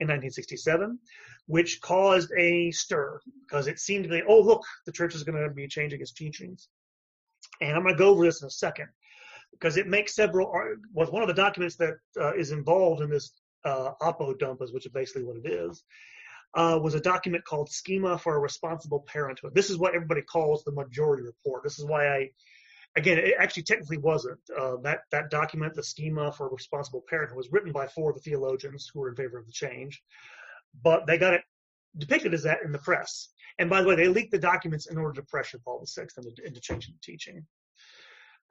[0.00, 0.98] in 1967,
[1.46, 5.42] which caused a stir because it seemed to be, oh look, the church is going
[5.42, 6.68] to be changing its teachings.
[7.60, 8.88] And I'm going to go over this in a second
[9.52, 10.52] because it makes several
[10.92, 13.32] was one of the documents that uh, is involved in this
[13.64, 15.82] uh, Apodumpas, which is basically what it is,
[16.54, 19.54] uh, was a document called Schema for a Responsible Parenthood.
[19.54, 21.62] This is what everybody calls the majority report.
[21.64, 22.30] This is why I
[22.96, 24.38] again, it actually technically wasn't.
[24.56, 28.16] Uh, that that document, the schema for a responsible parenthood, was written by four of
[28.16, 30.02] the theologians who were in favor of the change,
[30.82, 31.42] but they got it
[31.96, 33.28] depicted as that in the press.
[33.58, 36.46] And by the way, they leaked the documents in order to pressure Paul VI into,
[36.46, 37.46] into changing the teaching.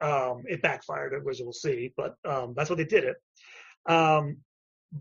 [0.00, 3.16] Um, it backfired, as we'll see, but um, that's what they did it.
[3.86, 4.38] Um,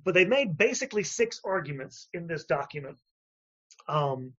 [0.04, 2.98] but they made basically six arguments in this document
[3.88, 4.34] um,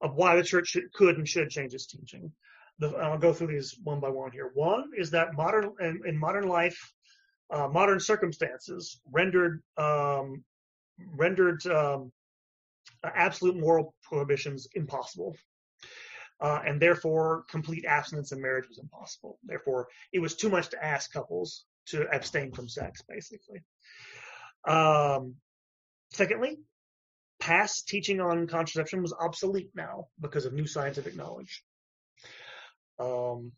[0.00, 2.32] of why the church should, could and should change its teaching.
[2.78, 4.50] The, I'll go through these one by one here.
[4.54, 6.92] One is that modern in, in modern life,
[7.50, 10.44] uh, modern circumstances rendered um,
[11.16, 12.12] rendered um,
[13.04, 15.36] absolute moral prohibitions impossible.
[16.40, 19.38] Uh, and therefore, complete abstinence in marriage was impossible.
[19.44, 23.62] Therefore, it was too much to ask couples to abstain from sex, basically.
[24.66, 25.34] Um,
[26.12, 26.58] secondly,
[27.40, 31.64] past teaching on contraception was obsolete now because of new scientific knowledge.
[33.00, 33.52] Um,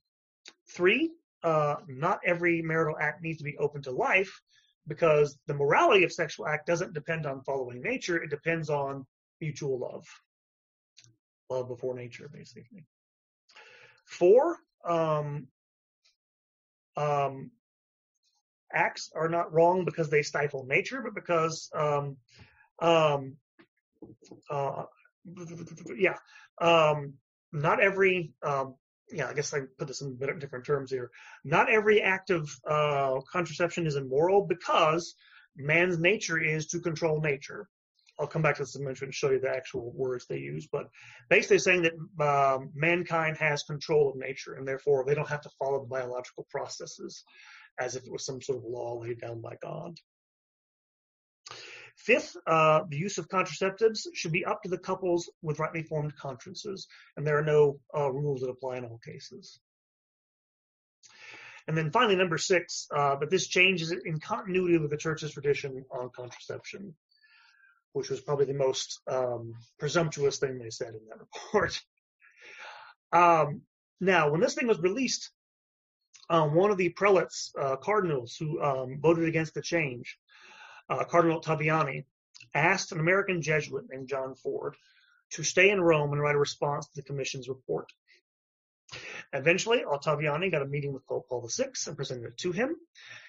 [0.70, 1.11] three,
[1.43, 4.41] uh, not every marital act needs to be open to life
[4.87, 8.22] because the morality of sexual act doesn't depend on following nature.
[8.22, 9.07] It depends on
[9.41, 10.05] mutual love.
[11.51, 12.86] Love before nature, basically.
[14.07, 15.48] Four, um,
[16.96, 17.51] um,
[18.72, 22.16] acts are not wrong because they stifle nature, but because, um,
[22.80, 23.36] um,
[24.48, 24.84] uh,
[25.96, 26.16] yeah,
[26.61, 27.14] um,
[27.53, 28.76] not every, um,
[29.12, 31.11] yeah, I guess I put this in different terms here.
[31.44, 35.14] Not every act of uh, contraception is immoral because
[35.57, 37.68] man's nature is to control nature.
[38.21, 40.91] I'll come back to this and show you the actual words they use, but
[41.31, 41.95] basically saying that
[42.25, 46.47] um, mankind has control of nature and therefore they don't have to follow the biological
[46.51, 47.25] processes
[47.81, 49.97] as if it was some sort of law laid down by God.
[51.97, 56.16] Fifth, uh, the use of contraceptives should be up to the couples with rightly formed
[56.16, 59.61] consciences, and there are no uh, rules that apply in all cases.
[61.68, 65.33] And then finally, number six, uh, but this change is in continuity with the church's
[65.33, 66.95] tradition on contraception
[67.93, 71.18] which was probably the most um, presumptuous thing they said in that
[71.53, 71.80] report.
[73.12, 73.62] Um,
[74.01, 75.30] now, when this thing was released,
[76.28, 80.16] um, one of the prelates, uh, cardinals who um, voted against the change,
[80.88, 82.05] uh, Cardinal Ottaviani,
[82.55, 84.76] asked an American Jesuit named John Ford
[85.32, 87.93] to stay in Rome and write a response to the commission's report.
[89.33, 92.74] Eventually, Ottaviani got a meeting with Pope Paul VI and presented it to him.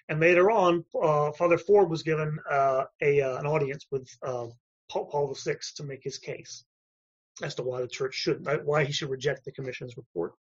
[0.10, 4.48] And later on, uh, Father Ford was given uh, a, uh, an audience with uh,
[4.90, 6.66] Pope Paul VI to make his case
[7.44, 10.34] as to why the church should, why he should reject the commission's report.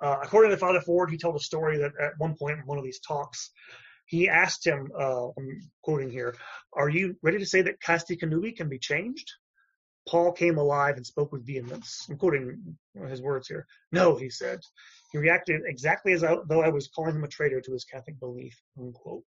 [0.00, 2.78] Uh, according to Father Ford, he told a story that at one point in one
[2.78, 3.50] of these talks,
[4.06, 6.36] he asked him, uh, I'm quoting here,
[6.72, 9.30] "Are you ready to say that Casti Connubii can be changed?"
[10.08, 12.06] Paul came alive and spoke with vehemence.
[12.08, 12.76] I'm quoting
[13.08, 13.66] his words here.
[13.92, 14.60] No, he said.
[15.12, 18.18] He reacted exactly as I, though I was calling him a traitor to his Catholic
[18.18, 18.58] belief.
[18.78, 19.24] Unquote.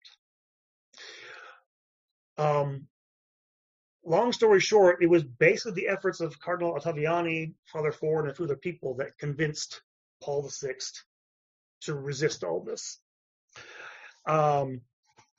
[2.39, 2.87] Um,
[4.07, 8.35] long story short, it was basically the efforts of Cardinal Ottaviani, Father Ford, and a
[8.35, 9.83] few other people that convinced
[10.22, 10.76] Paul VI
[11.83, 12.99] to resist all this.
[14.26, 14.81] Um,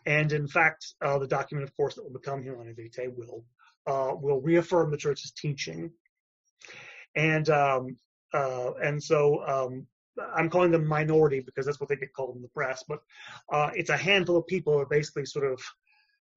[0.05, 3.43] and in fact, uh, the document, of course, that will become Humanae Vitae will
[3.87, 5.91] uh, will reaffirm the church's teaching.
[7.15, 7.97] And um,
[8.33, 9.87] uh, and so um,
[10.35, 12.83] I'm calling them minority because that's what they get called in the press.
[12.87, 12.99] But
[13.51, 15.61] uh, it's a handful of people that basically sort of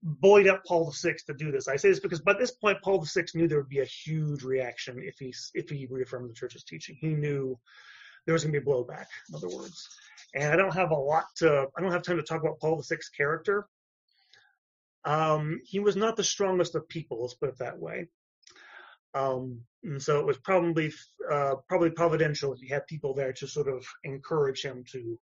[0.02, 1.68] buoyed up Paul VI to do this.
[1.68, 4.42] I say this because by this point, Paul VI knew there would be a huge
[4.42, 6.96] reaction if he if he reaffirmed the church's teaching.
[7.00, 7.58] He knew
[8.26, 9.06] there was going to be blowback.
[9.28, 9.88] In other words,
[10.34, 11.66] and I don't have a lot to.
[11.76, 13.66] I don't have time to talk about Paul VI's character
[15.04, 18.08] um, he was not the strongest of people, let's put it that way.
[19.14, 20.92] Um, and so it was probably
[21.30, 25.18] uh, probably providential if he had people there to sort of encourage him to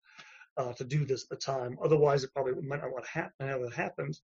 [0.57, 1.77] uh, to do this at the time.
[1.83, 4.19] Otherwise, it probably might not have happened.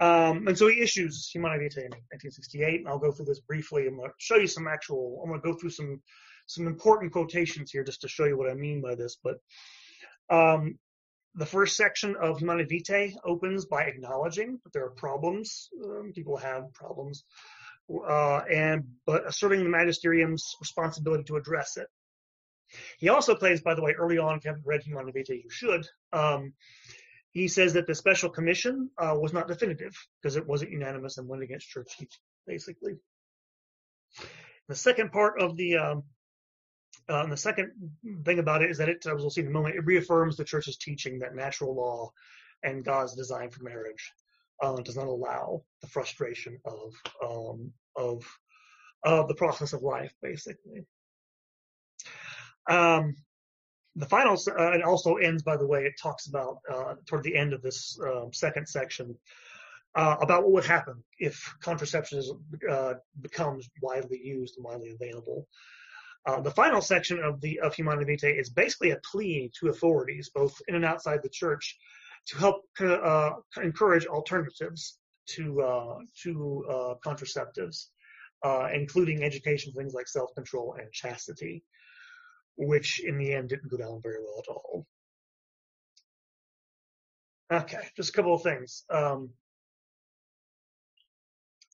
[0.00, 2.80] Um, and so he issues Humanae Vitae in 1968.
[2.80, 3.86] And I'll go through this briefly.
[3.86, 5.20] I'm going to show you some actual.
[5.22, 6.00] I'm going to go through some
[6.46, 9.18] some important quotations here just to show you what I mean by this.
[9.22, 9.38] But
[10.28, 10.78] um,
[11.34, 15.70] the first section of Humanae Vitae opens by acknowledging that there are problems.
[15.84, 17.24] Um, people have problems,
[17.90, 21.86] uh, and but asserting the magisterium's responsibility to address it.
[22.98, 25.50] He also claims, by the way, early on, if you haven't read Humanae Vitae, you
[25.50, 25.86] should.
[26.12, 26.54] Um,
[27.30, 31.28] he says that the special commission uh, was not definitive because it wasn't unanimous and
[31.28, 32.96] went against church teaching, basically.
[34.68, 36.04] The second part of the um,
[37.08, 37.72] uh, and the second
[38.24, 40.44] thing about it is that it, as we'll see in a moment, it reaffirms the
[40.44, 42.10] church's teaching that natural law
[42.62, 44.12] and God's design for marriage
[44.62, 46.92] uh, does not allow the frustration of
[47.24, 48.24] um, of
[49.04, 50.84] of the process of life, basically.
[52.70, 53.16] Um,
[53.96, 57.36] the final, uh, it also ends, by the way, it talks about, uh, toward the
[57.36, 59.16] end of this uh, second section,
[59.94, 62.32] uh, about what would happen if contraception is,
[62.70, 65.46] uh, becomes widely used and widely available.
[66.24, 70.30] Uh, the final section of the of Humanae Vitae is basically a plea to authorities,
[70.34, 71.76] both in and outside the church,
[72.26, 77.86] to help uh, uh, encourage alternatives to uh, to contraceptives,
[78.72, 81.64] including education, things like self-control and chastity
[82.56, 84.86] which in the end didn't go down very well at all.
[87.52, 88.84] Okay, just a couple of things.
[88.90, 89.30] Um,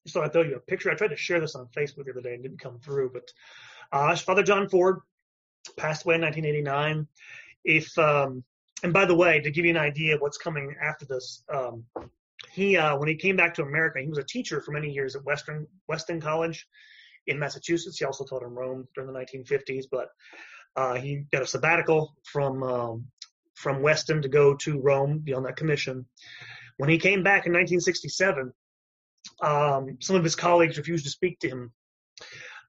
[0.09, 0.91] thought I'd throw you a picture.
[0.91, 3.31] I tried to share this on Facebook the other day and didn't come through, but
[3.93, 5.01] uh, Father John Ford
[5.77, 7.07] passed away in 1989.
[7.65, 8.45] If um,
[8.83, 11.85] and by the way, to give you an idea of what's coming after this, um,
[12.53, 15.17] he uh, when he came back to America, he was a teacher for many years
[15.17, 16.67] at Western Weston College
[17.27, 17.99] in Massachusetts.
[17.99, 20.09] He also taught in Rome during the 1950s, but
[20.77, 23.07] uh, he got a sabbatical from um,
[23.55, 26.07] from Weston to go to Rome, be on that commission.
[26.77, 28.53] When he came back in 1967,
[29.43, 31.73] um, some of his colleagues refused to speak to him.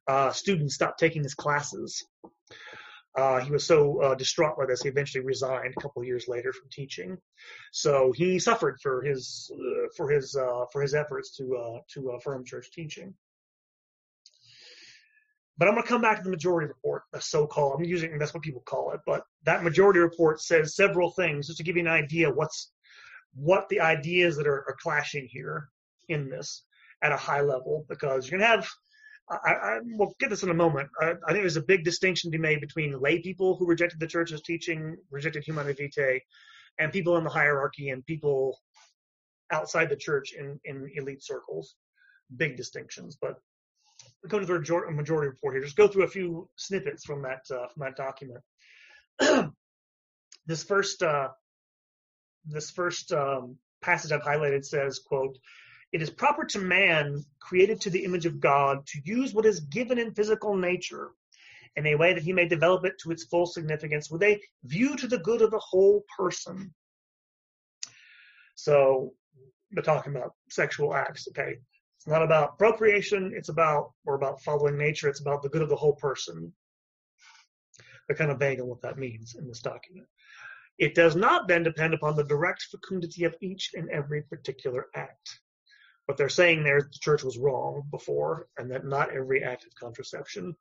[0.09, 2.03] Uh, students stopped taking his classes.
[3.15, 6.51] Uh, he was so uh, distraught by this, he eventually resigned a couple years later
[6.53, 7.17] from teaching.
[7.71, 11.99] So he suffered for his uh, for his uh, for his efforts to uh, to
[12.11, 13.13] affirm church teaching.
[15.57, 17.73] But I'm going to come back to the majority report, the so-called.
[17.75, 21.57] I'm using that's what people call it, but that majority report says several things just
[21.57, 22.71] to give you an idea what's
[23.35, 25.69] what the ideas that are, are clashing here
[26.07, 26.63] in this
[27.03, 28.69] at a high level, because you're going to have.
[29.29, 30.89] I, I, we'll get this in a moment.
[30.99, 33.99] I, I, think there's a big distinction to be made between lay people who rejected
[33.99, 36.19] the church's teaching, rejected Humanae Vitae,
[36.79, 38.57] and people in the hierarchy and people
[39.51, 41.75] outside the church in, in elite circles.
[42.37, 43.35] Big distinctions, but
[44.27, 44.53] go to the
[44.91, 45.63] majority report here.
[45.63, 48.43] Just go through a few snippets from that uh, from that document.
[50.45, 51.29] this first uh,
[52.45, 55.37] this first um, passage I've highlighted says, "quote
[55.91, 59.59] It is proper to man, created to the image of God, to use what is
[59.61, 61.11] given in physical nature."
[61.75, 64.95] In a way that he may develop it to its full significance with a view
[64.97, 66.73] to the good of the whole person.
[68.55, 69.15] So,
[69.71, 71.59] we're talking about sexual acts, okay?
[71.97, 73.33] It's not about procreation.
[73.35, 75.09] It's about, or about following nature.
[75.09, 76.53] It's about the good of the whole person.
[78.07, 80.07] They're kind of vague on what that means in this document.
[80.79, 85.39] It does not then depend upon the direct fecundity of each and every particular act.
[86.09, 89.65] What they're saying there is the church was wrong before, and that not every act
[89.65, 90.55] of contraception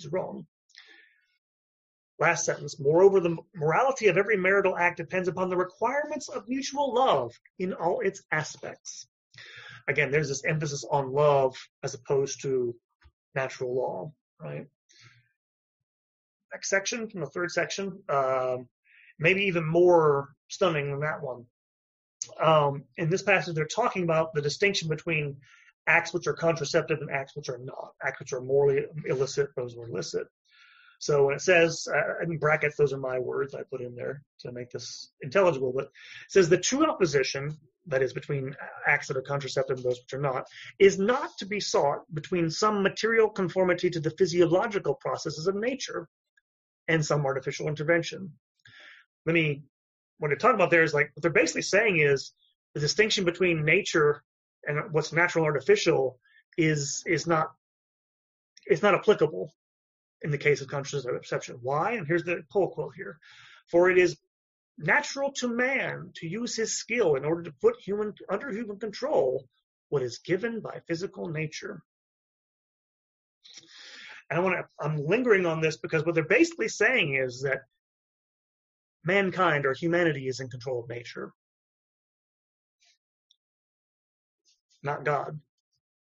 [0.00, 0.44] is wrong.
[2.18, 2.80] Last sentence.
[2.80, 7.72] Moreover, the morality of every marital act depends upon the requirements of mutual love in
[7.74, 9.06] all its aspects
[9.88, 12.74] again, there's this emphasis on love as opposed to
[13.34, 14.66] natural law, right?
[16.52, 18.68] Next section from the third section, um,
[19.18, 21.46] maybe even more stunning than that one.
[22.40, 25.36] Um, in this passage, they're talking about the distinction between
[25.86, 27.92] acts which are contraceptive and acts which are not.
[28.02, 30.26] Acts which are morally illicit, those are illicit.
[30.98, 34.22] So when it says, uh, in brackets, those are my words I put in there
[34.40, 35.90] to make this intelligible, but it
[36.28, 37.56] says the true opposition
[37.88, 38.54] that is between
[38.86, 40.46] acts that are contraceptive and those which are not,
[40.78, 46.08] is not to be sought between some material conformity to the physiological processes of nature
[46.86, 48.32] and some artificial intervention.
[49.26, 49.64] Let me,
[50.18, 52.32] what they're talking about there is like, what they're basically saying is
[52.74, 54.22] the distinction between nature
[54.66, 56.18] and what's natural artificial
[56.56, 57.52] is, is not,
[58.66, 59.52] it's not applicable
[60.22, 61.58] in the case of consciousness of perception.
[61.62, 61.92] Why?
[61.92, 63.18] And here's the pull quote here.
[63.70, 64.16] For it is
[64.78, 69.46] natural to man to use his skill in order to put human under human control
[69.88, 71.82] what is given by physical nature.
[74.30, 77.62] And I want to, I'm lingering on this because what they're basically saying is that
[79.04, 81.32] mankind or humanity is in control of nature,
[84.82, 85.38] not God,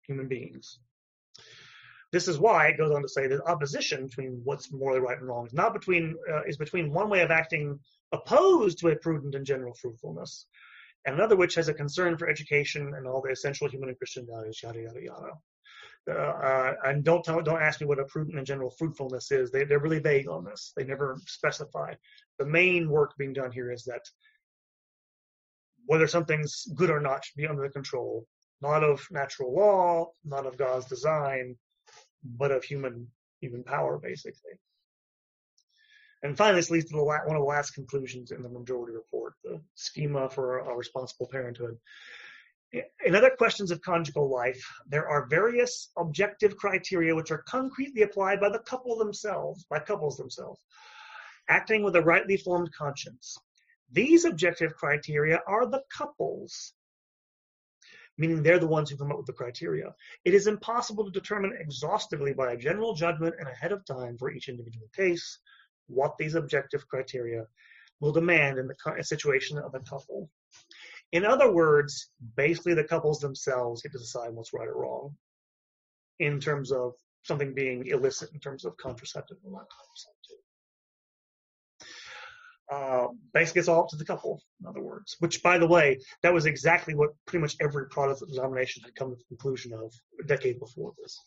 [0.07, 0.79] human beings.
[2.11, 5.29] This is why it goes on to say that opposition between what's morally right and
[5.29, 7.79] wrong is not between uh, is between one way of acting
[8.13, 10.47] opposed to a prudent and general fruitfulness,
[11.05, 14.27] and another which has a concern for education and all the essential human and Christian
[14.27, 15.33] values, yada yada yada.
[16.09, 19.51] Uh, uh, and don't tell, don't ask me what a prudent and general fruitfulness is.
[19.51, 20.73] They, they're really vague on this.
[20.77, 21.95] They never specify.
[22.39, 24.03] The main work being done here is that
[25.87, 28.27] whether something's good or not should be under the control,
[28.61, 31.57] not of natural law, not of God's design,
[32.23, 33.09] but of human
[33.41, 34.53] human power, basically.
[36.23, 39.35] And finally, this leads to the one of the last conclusions in the majority report,
[39.45, 41.79] the schema for a responsible parenthood.
[42.73, 48.41] In other questions of conjugal life, there are various objective criteria which are concretely applied
[48.41, 50.61] by the couple themselves, by couples themselves.
[51.49, 53.39] acting with a rightly formed conscience.
[53.91, 56.75] These objective criteria are the couples,
[58.19, 59.95] meaning they're the ones who come up with the criteria.
[60.25, 64.31] It is impossible to determine exhaustively by a general judgment and ahead of time for
[64.31, 65.39] each individual case
[65.87, 67.47] what these objective criteria
[68.01, 70.29] will demand in the situation of a couple.
[71.13, 75.17] In other words, basically the couples themselves get to decide what's right or wrong
[76.19, 76.93] in terms of
[77.23, 80.39] something being illicit, in terms of contraceptive or not contraceptive.
[82.71, 85.17] Uh, basically, it's all up to the couple, in other words.
[85.21, 89.11] Which, by the way, that was exactly what pretty much every Protestant denomination had come
[89.11, 89.93] to the conclusion of
[90.23, 91.19] a decade before this.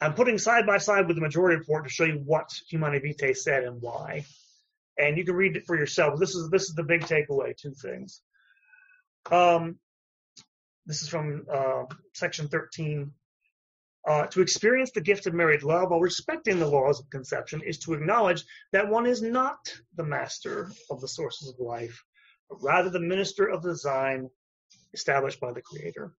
[0.00, 3.32] I'm putting side by side with the majority report to show you what Humanae Vitae
[3.32, 4.24] said and why.
[4.98, 6.18] And you can read it for yourself.
[6.18, 7.56] This is this is the big takeaway.
[7.56, 8.22] Two things.
[9.30, 9.78] Um,
[10.86, 11.84] this is from uh,
[12.14, 13.12] section 13.
[14.08, 17.80] Uh, to experience the gift of married love while respecting the laws of conception is
[17.80, 19.58] to acknowledge that one is not
[19.96, 22.04] the master of the sources of life,
[22.48, 24.30] but rather the minister of design
[24.94, 26.12] established by the Creator.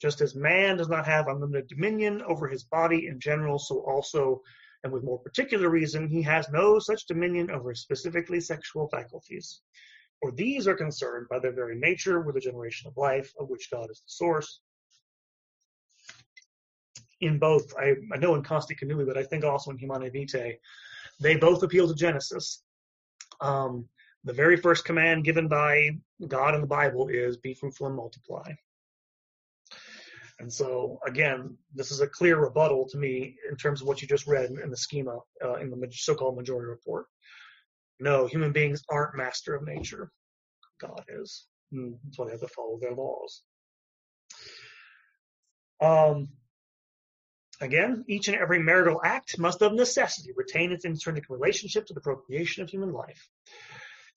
[0.00, 4.40] Just as man does not have unlimited dominion over his body in general, so also,
[4.82, 9.60] and with more particular reason, he has no such dominion over specifically sexual faculties.
[10.22, 13.70] For these are concerned by their very nature with the generation of life, of which
[13.70, 14.60] God is the source.
[17.20, 20.58] In both, I, I know in Casti Connubii, but I think also in Humanae Vitae,
[21.20, 22.62] they both appeal to Genesis.
[23.40, 23.86] Um,
[24.24, 25.90] the very first command given by
[26.28, 28.50] God in the Bible is be fruitful and multiply.
[30.40, 34.08] And so, again, this is a clear rebuttal to me in terms of what you
[34.08, 37.06] just read in the schema uh, in the so-called majority report.
[38.00, 40.10] No, human beings aren't master of nature.
[40.80, 41.46] God is.
[41.70, 43.42] Hmm, that's why they have to follow their laws.
[45.82, 46.28] Um,
[47.60, 52.00] again, each and every marital act must of necessity retain its intrinsic relationship to the
[52.00, 53.28] procreation of human life.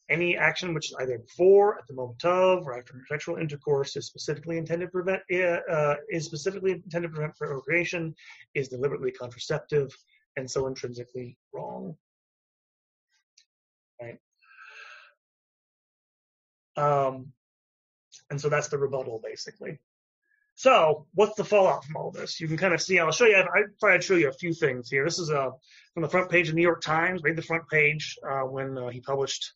[0.09, 4.05] Any action which is either before, at the moment of, or after sexual intercourse is
[4.05, 8.13] specifically intended to prevent uh, is specifically intended to prevent procreation,
[8.53, 9.95] is deliberately contraceptive,
[10.35, 11.95] and so intrinsically wrong.
[14.01, 14.19] Right.
[16.75, 17.31] Um,
[18.29, 19.79] and so that's the rebuttal, basically.
[20.55, 22.39] So, what's the fallout from all this?
[22.39, 22.99] You can kind of see.
[22.99, 23.37] I'll show you.
[23.37, 25.03] I thought I'd show you a few things here.
[25.03, 25.49] This is uh,
[25.93, 27.23] from the front page of New York Times.
[27.23, 29.53] Made the front page uh, when uh, he published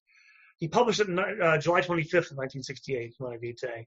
[0.57, 3.85] he published it uh, July 25th, 1968, Humanae Vitae.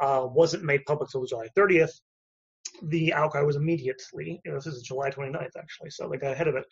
[0.00, 1.92] Uh, wasn't made public until July 30th.
[2.82, 6.48] The outcry was immediately, you know, this is July 29th, actually, so they got ahead
[6.48, 6.64] of it.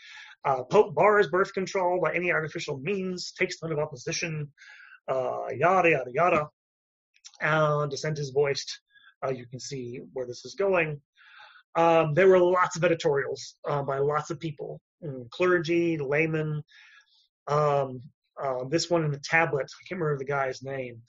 [0.45, 4.49] Uh, Pope bars birth control by any artificial means, takes none of opposition,
[5.09, 6.49] uh, yada, yada, yada.
[7.41, 8.81] And dissent is voiced.
[9.25, 11.01] Uh, you can see where this is going.
[11.75, 14.81] Um, there were lots of editorials uh, by lots of people,
[15.31, 16.63] clergy, laymen,
[17.47, 18.01] um,
[18.43, 21.03] uh, this one in the tablet, I can't remember the guy's name.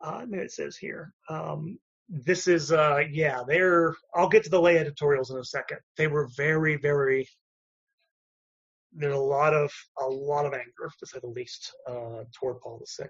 [0.00, 1.12] Uh, it says here.
[1.28, 1.78] Um,
[2.08, 5.78] this is, uh, yeah, they're, I'll get to the lay editorials in a second.
[5.96, 7.28] They were very, very,
[8.92, 12.82] there's a lot of, a lot of anger, to say the least, uh, toward Paul
[12.98, 13.06] VI.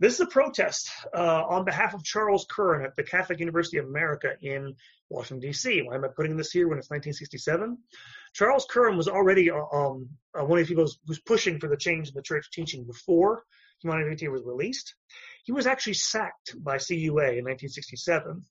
[0.00, 3.86] This is a protest uh, on behalf of Charles Curran at the Catholic University of
[3.86, 4.74] America in
[5.08, 5.82] Washington, D.C.
[5.82, 7.78] Why am I putting this here when it's 1967?
[8.34, 10.08] Charles Curran was already uh, um,
[10.38, 12.84] uh, one of the people who was pushing for the change in the church teaching
[12.84, 13.44] before
[13.80, 14.94] Humanae Vitae was released.
[15.44, 18.44] He was actually sacked by CUA in 1967.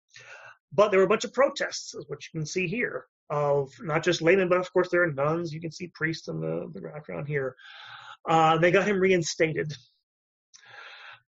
[0.72, 4.04] But there were a bunch of protests, as what you can see here, of not
[4.04, 5.54] just laymen, but of course there are nuns.
[5.54, 7.56] You can see priests in the, the background here.
[8.28, 9.76] Uh, they got him reinstated.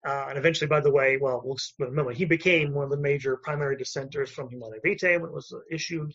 [0.06, 2.16] Uh, and eventually, by the way, well, we'll split a moment.
[2.16, 6.14] He became one of the major primary dissenters from Humanae Vitae when it was issued.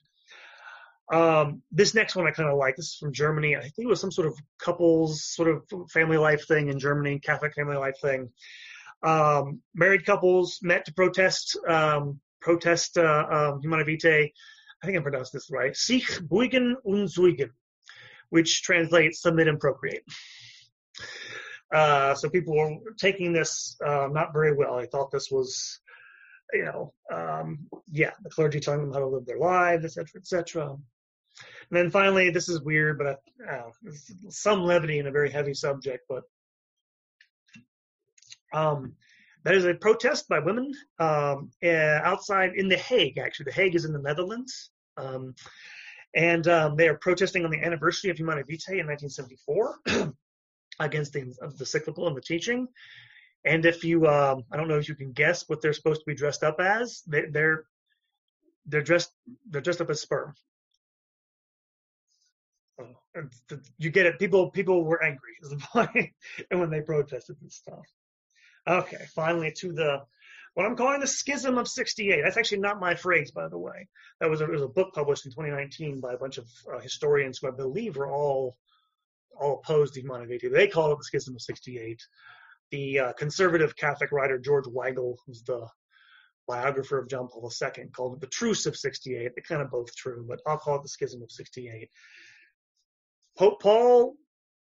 [1.14, 2.76] Um, this next one I kind of like.
[2.76, 3.56] This is from Germany.
[3.56, 7.20] I think it was some sort of couples, sort of family life thing in Germany,
[7.20, 8.32] Catholic family life thing.
[9.04, 14.32] Um, married couples met to protest, um, protest uh, um, Humanae Vitae.
[14.82, 15.76] I think I pronounced this right.
[15.76, 17.52] Sich beugen und zeugen,
[18.32, 20.04] which translates submit and procreate.
[21.72, 24.80] Uh, so people were taking this uh, not very well.
[24.80, 25.80] I thought this was
[26.54, 27.60] you know, um,
[27.92, 30.78] yeah, the clergy telling them how to live their lives, etc., etc.
[31.70, 33.70] And then finally, this is weird, but uh,
[34.30, 36.06] some levity in a very heavy subject.
[36.08, 36.24] But
[38.54, 38.94] um,
[39.44, 43.18] that is a protest by women um, uh, outside in The Hague.
[43.18, 45.34] Actually, The Hague is in the Netherlands, um,
[46.16, 50.14] and um, they are protesting on the anniversary of Humanae Vitae in 1974
[50.80, 52.68] against the, the cyclical and the teaching.
[53.46, 56.06] And if you, um, I don't know if you can guess what they're supposed to
[56.06, 57.02] be dressed up as.
[57.08, 57.66] They, they're
[58.66, 59.12] they're dressed
[59.50, 60.34] they're dressed up as sperm.
[63.78, 64.20] You get it.
[64.20, 66.12] People people were angry is the point,
[66.50, 67.86] and when they protested and stuff.
[68.68, 70.02] Okay, finally to the
[70.54, 72.22] what I'm calling the schism of 68.
[72.24, 73.88] That's actually not my phrase, by the way.
[74.20, 77.40] That was a, was a book published in 2019 by a bunch of uh, historians
[77.40, 78.58] who I believe are all
[79.40, 80.50] all opposed to Vitae.
[80.52, 82.00] They call it the schism of 68.
[82.70, 85.68] The uh, conservative Catholic writer George Weigel, who's the
[86.48, 89.32] biographer of John Paul II, called it the truce of 68.
[89.36, 91.90] They're kind of both true, but I'll call it the schism of 68.
[93.38, 94.16] Pope Paul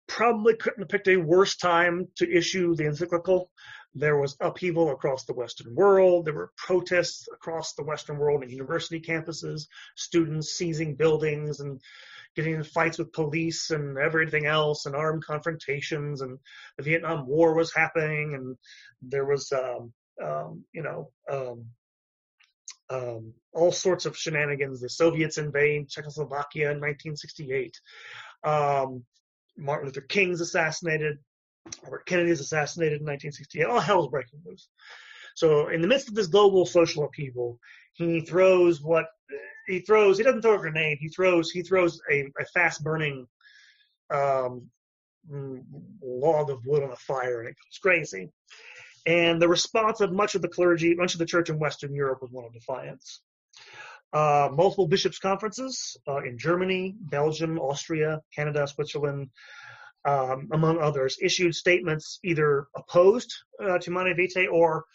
[0.08, 3.52] probably couldn't have picked a worse time to issue the encyclical.
[3.94, 6.26] There was upheaval across the Western world.
[6.26, 11.80] There were protests across the Western world and university campuses, students seizing buildings and
[12.36, 16.22] getting in fights with police and everything else, and armed confrontations.
[16.22, 16.38] And
[16.78, 18.58] the Vietnam War was happening, and
[19.02, 21.66] there was, um, um, you know, um,
[22.90, 24.82] um all sorts of shenanigans.
[24.82, 27.80] The Soviets invade Czechoslovakia in 1968.
[28.46, 29.04] Um,
[29.58, 31.18] Martin Luther King's assassinated.
[31.84, 33.66] Robert Kennedy is assassinated in 1968.
[33.66, 34.70] All hell's breaking loose.
[35.36, 37.60] So in the midst of this global social upheaval,
[37.94, 39.06] he throws what
[39.68, 40.18] he throws.
[40.18, 40.98] He doesn't throw a grenade.
[41.00, 43.28] He throws he throws a, a fast burning
[44.10, 44.70] um,
[45.30, 48.30] log of wood on a fire, and it goes crazy.
[49.06, 52.22] And the response of much of the clergy, much of the church in Western Europe
[52.22, 53.22] was one of defiance.
[54.16, 59.30] Uh, multiple bishops' conferences uh, in Germany, Belgium, Austria, Canada, Switzerland,
[60.06, 64.86] um, among others, issued statements either opposed uh, to Humanae Vitae or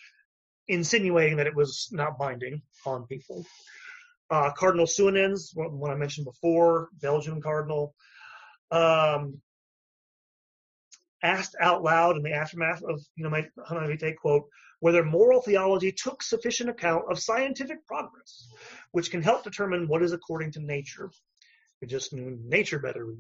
[0.69, 3.45] insinuating that it was not binding on people.
[4.31, 7.95] Uh, Cardinal Suenens, one I mentioned before, Belgian cardinal,
[8.71, 9.39] um,
[11.23, 14.45] asked out loud in the aftermath of you know, my Vitae, quote,
[14.81, 18.49] whether moral theology took sufficient account of scientific progress,
[18.93, 21.11] which can help determine what is according to nature
[21.81, 23.15] we just knew nature better.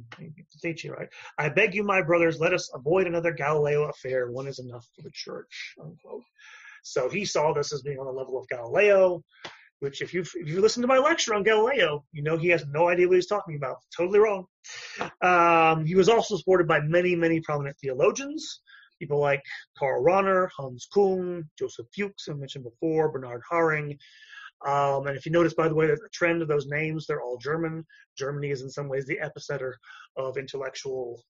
[0.62, 1.08] Nietzsche, right?
[1.38, 4.30] I beg you, my brothers, let us avoid another Galileo affair.
[4.30, 5.74] One is enough for the church.
[5.80, 6.24] Unquote.
[6.82, 9.22] So he saw this as being on the level of Galileo,
[9.80, 12.64] which if you if you listen to my lecture on Galileo, you know he has
[12.66, 13.76] no idea what he's talking about.
[13.96, 14.46] Totally wrong.
[15.22, 18.60] Um, he was also supported by many, many prominent theologians,
[18.98, 19.42] people like
[19.78, 23.96] Karl Rahner, Hans Kung, Joseph Fuchs, I mentioned before, Bernard Häring,
[24.66, 27.38] um, and if you notice, by the way, the trend of those names, they're all
[27.38, 27.84] German.
[28.18, 29.72] Germany is in some ways the epicenter
[30.16, 31.22] of intellectual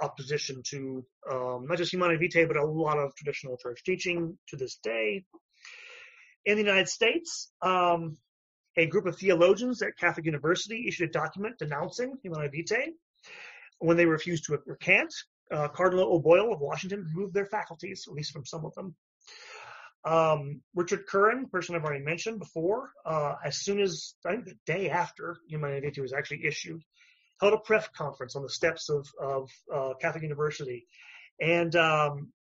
[0.00, 4.56] opposition to um, not just Humanae Vitae, but a lot of traditional church teaching to
[4.56, 5.24] this day.
[6.44, 8.16] In the United States, um,
[8.76, 12.92] a group of theologians at Catholic University issued a document denouncing Humanae Vitae.
[13.78, 15.12] When they refused to recant,
[15.50, 18.94] uh, Cardinal O'Boyle of Washington removed their faculties, at least from some of them.
[20.04, 24.56] Um, Richard Curran, person I've already mentioned before, uh, as soon as I think the
[24.66, 26.82] day after Humanae Vitae was actually issued,
[27.40, 30.86] held a press conference on the steps of, of uh, Catholic University
[31.40, 32.32] and um,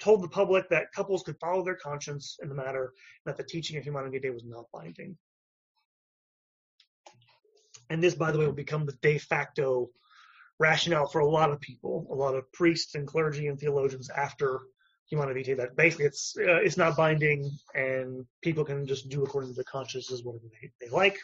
[0.00, 2.92] told the public that couples could follow their conscience in the matter,
[3.26, 5.16] that the teaching of Humanae Vitae was not binding.
[7.90, 9.90] And this, by the way, will become the de facto
[10.58, 14.60] rationale for a lot of people, a lot of priests and clergy and theologians after
[15.10, 19.50] Humanae Vitae that basically it's uh, it's not binding and people can just do according
[19.50, 21.18] to their consciences whatever they, they like.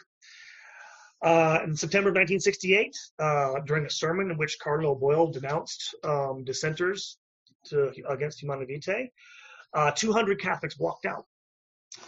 [1.23, 6.43] Uh, in September of 1968, uh, during a sermon in which Cardinal Boyle denounced um,
[6.43, 7.17] dissenters
[7.69, 9.11] to, against Humanae Vitae,
[9.73, 11.25] uh, 200 Catholics walked out,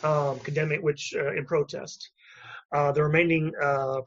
[0.03, 2.09] um, condemning which uh, in protest.
[2.71, 3.51] Uh, the remaining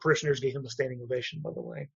[0.01, 1.89] parishioners gave him a standing ovation, by the way.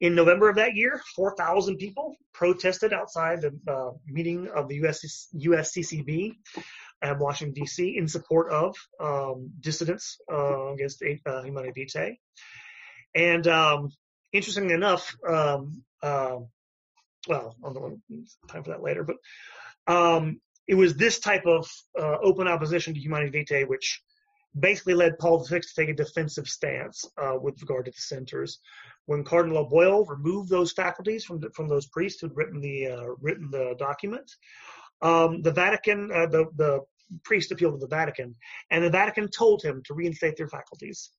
[0.00, 5.28] In November of that year, 4,000 people protested outside the uh, meeting of the US,
[5.34, 6.34] USCCB
[7.02, 7.96] at Washington, D.C.
[7.96, 11.42] in support of um, dissidents uh, against uh,
[11.74, 12.18] Vitae.
[13.14, 13.90] And um,
[14.32, 16.38] interestingly enough, um, uh,
[17.28, 18.02] well, I don't
[18.48, 19.16] time for that later, but
[19.86, 21.68] um, it was this type of
[21.98, 24.02] uh, open opposition to Humanae Vitae which
[24.58, 28.60] basically led Paul VI to take a defensive stance uh, with regard to dissenters.
[29.06, 33.06] When Cardinal O'Boyle removed those faculties from the, from those priests who'd written the uh,
[33.20, 34.30] written the document,
[35.02, 36.80] um, the Vatican, uh, the the
[37.24, 38.34] priest appealed to the Vatican,
[38.70, 41.10] and the Vatican told him to reinstate their faculties.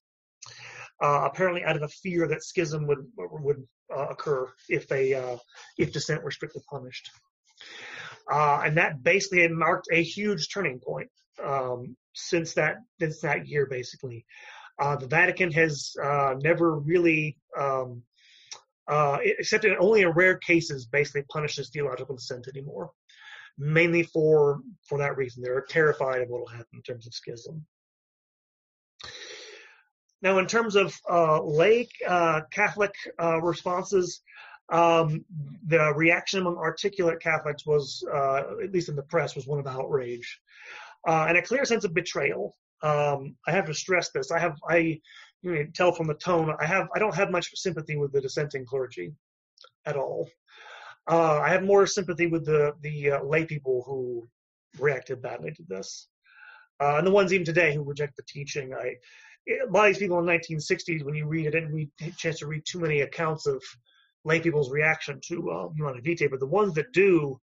[1.02, 3.62] Uh, apparently, out of a fear that schism would would
[3.94, 5.36] uh, occur if they uh,
[5.78, 7.10] if dissent were strictly punished.
[8.30, 11.10] and that basically marked a huge turning point
[11.44, 14.24] um, since that since that year, basically.
[14.78, 18.02] Uh, the Vatican has uh, never really, um,
[18.88, 22.90] uh, except in only in rare cases, basically punishes theological dissent anymore.
[23.58, 27.64] Mainly for for that reason, they're terrified of what will happen in terms of schism.
[30.22, 34.22] Now, in terms of uh, lay uh, Catholic uh, responses,
[34.72, 35.24] um,
[35.66, 39.66] the reaction among articulate Catholics was, uh, at least in the press, was one of
[39.66, 40.40] outrage
[41.06, 42.56] uh, and a clear sense of betrayal.
[42.82, 44.30] Um, I have to stress this.
[44.30, 45.00] I have, I
[45.42, 48.20] you can tell from the tone, I have, I don't have much sympathy with the
[48.20, 49.12] dissenting clergy
[49.84, 50.28] at all.
[51.08, 54.28] Uh, I have more sympathy with the the lay people who
[54.80, 56.08] reacted badly to this.
[56.80, 58.74] And the ones even today who reject the teaching.
[58.74, 58.96] I,
[59.48, 62.16] a lot of these people in the 1960s, when you read it, we had a
[62.16, 63.62] chance to read too many accounts of
[64.24, 67.40] lay people's reaction to uh, Humanae Vitae, but the ones that do,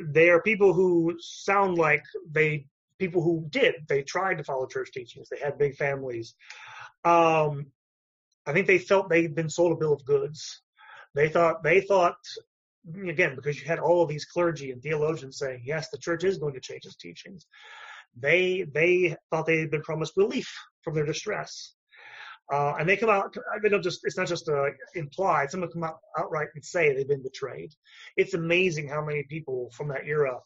[0.00, 2.66] they are people who sound like they
[2.98, 3.74] people who did.
[3.88, 5.28] They tried to follow church teachings.
[5.28, 6.34] They had big families.
[7.04, 7.66] Um,
[8.44, 10.62] I think they felt they'd been sold a bill of goods.
[11.14, 12.16] They thought they thought
[13.06, 16.38] again because you had all of these clergy and theologians saying yes, the church is
[16.38, 17.46] going to change its teachings
[18.20, 20.52] they they thought they had been promised relief
[20.82, 21.74] from their distress.
[22.50, 24.64] Uh, and they come out, they don't just, it's not just uh,
[24.94, 27.70] implied, some of them come out outright and say they've been betrayed.
[28.16, 30.38] It's amazing how many people from that era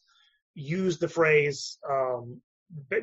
[0.54, 2.40] use the phrase, um,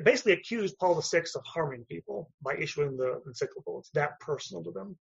[0.04, 3.80] basically accused Paul VI of harming people by issuing the encyclical.
[3.80, 4.98] It's that personal to them.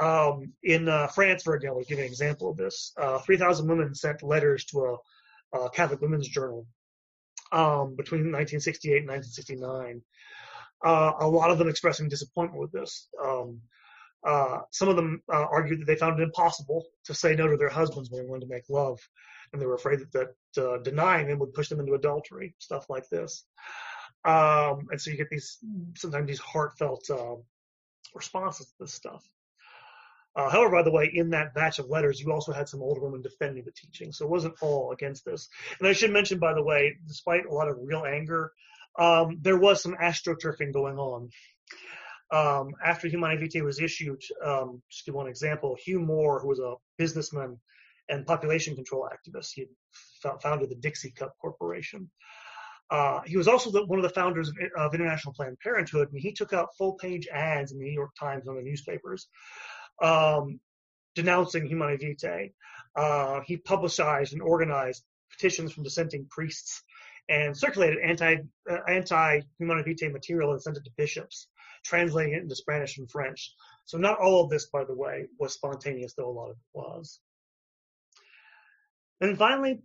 [0.00, 2.92] Um, in uh, France, for example, I'll give you an example of this.
[2.98, 4.98] Uh, 3,000 women sent letters to
[5.52, 6.66] a, a Catholic women's journal
[7.52, 10.02] um, between 1968 and 1969.
[10.84, 13.08] Uh, a lot of them expressing disappointment with this.
[13.24, 13.60] Um,
[14.26, 17.56] uh, some of them uh, argued that they found it impossible to say no to
[17.56, 18.98] their husbands when they wanted to make love,
[19.52, 20.12] and they were afraid that,
[20.54, 23.44] that uh, denying them would push them into adultery, stuff like this.
[24.24, 25.58] Um, and so you get these
[25.96, 27.36] sometimes these heartfelt uh,
[28.14, 29.22] responses to this stuff.
[30.36, 33.00] Uh, however, by the way, in that batch of letters, you also had some older
[33.00, 35.48] women defending the teaching, so it wasn't all against this.
[35.78, 38.52] And I should mention, by the way, despite a lot of real anger,
[38.98, 41.28] um, there was some astroturfing going on.
[42.32, 46.58] Um, after Humanae Vitae was issued, um, just give one example, Hugh Moore, who was
[46.58, 47.58] a businessman
[48.08, 49.66] and population control activist, he
[50.42, 52.10] founded the Dixie Cup Corporation.
[52.90, 56.20] Uh, he was also the, one of the founders of, of, International Planned Parenthood, and
[56.20, 59.26] he took out full page ads in the New York Times on the newspapers
[60.02, 60.60] um,
[61.14, 62.52] denouncing Humanae Vitae.
[62.94, 66.82] Uh, he publicized and organized petitions from dissenting priests
[67.28, 68.36] and circulated anti
[68.70, 71.48] uh, anti Vitae material and sent it to bishops,
[71.84, 73.54] translating it into Spanish and French.
[73.86, 76.78] So not all of this, by the way, was spontaneous, though a lot of it
[76.78, 77.20] was.
[79.20, 79.80] And finally,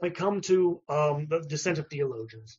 [0.00, 2.58] we come to um, the descent of theologians.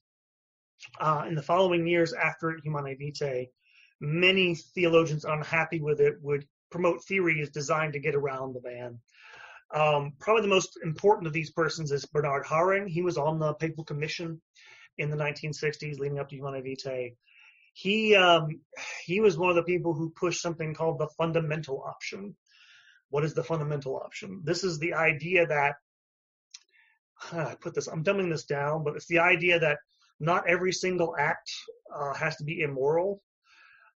[1.00, 3.50] Uh, in the following years after Humanae Vitae,
[4.00, 9.00] many theologians unhappy with it would promote theories designed to get around the ban.
[9.74, 12.88] Um, probably the most important of these persons is Bernard Häring.
[12.88, 14.42] He was on the Papal Commission
[14.98, 17.16] in the 1960s, leading up to Humanae Vitae.
[17.74, 18.60] He um,
[19.06, 22.36] he was one of the people who pushed something called the fundamental option.
[23.10, 24.42] What is the fundamental option?
[24.44, 25.76] This is the idea that
[27.32, 27.88] I put this.
[27.88, 29.78] I'm dumbing this down, but it's the idea that
[30.20, 31.50] not every single act
[31.96, 33.22] uh, has to be immoral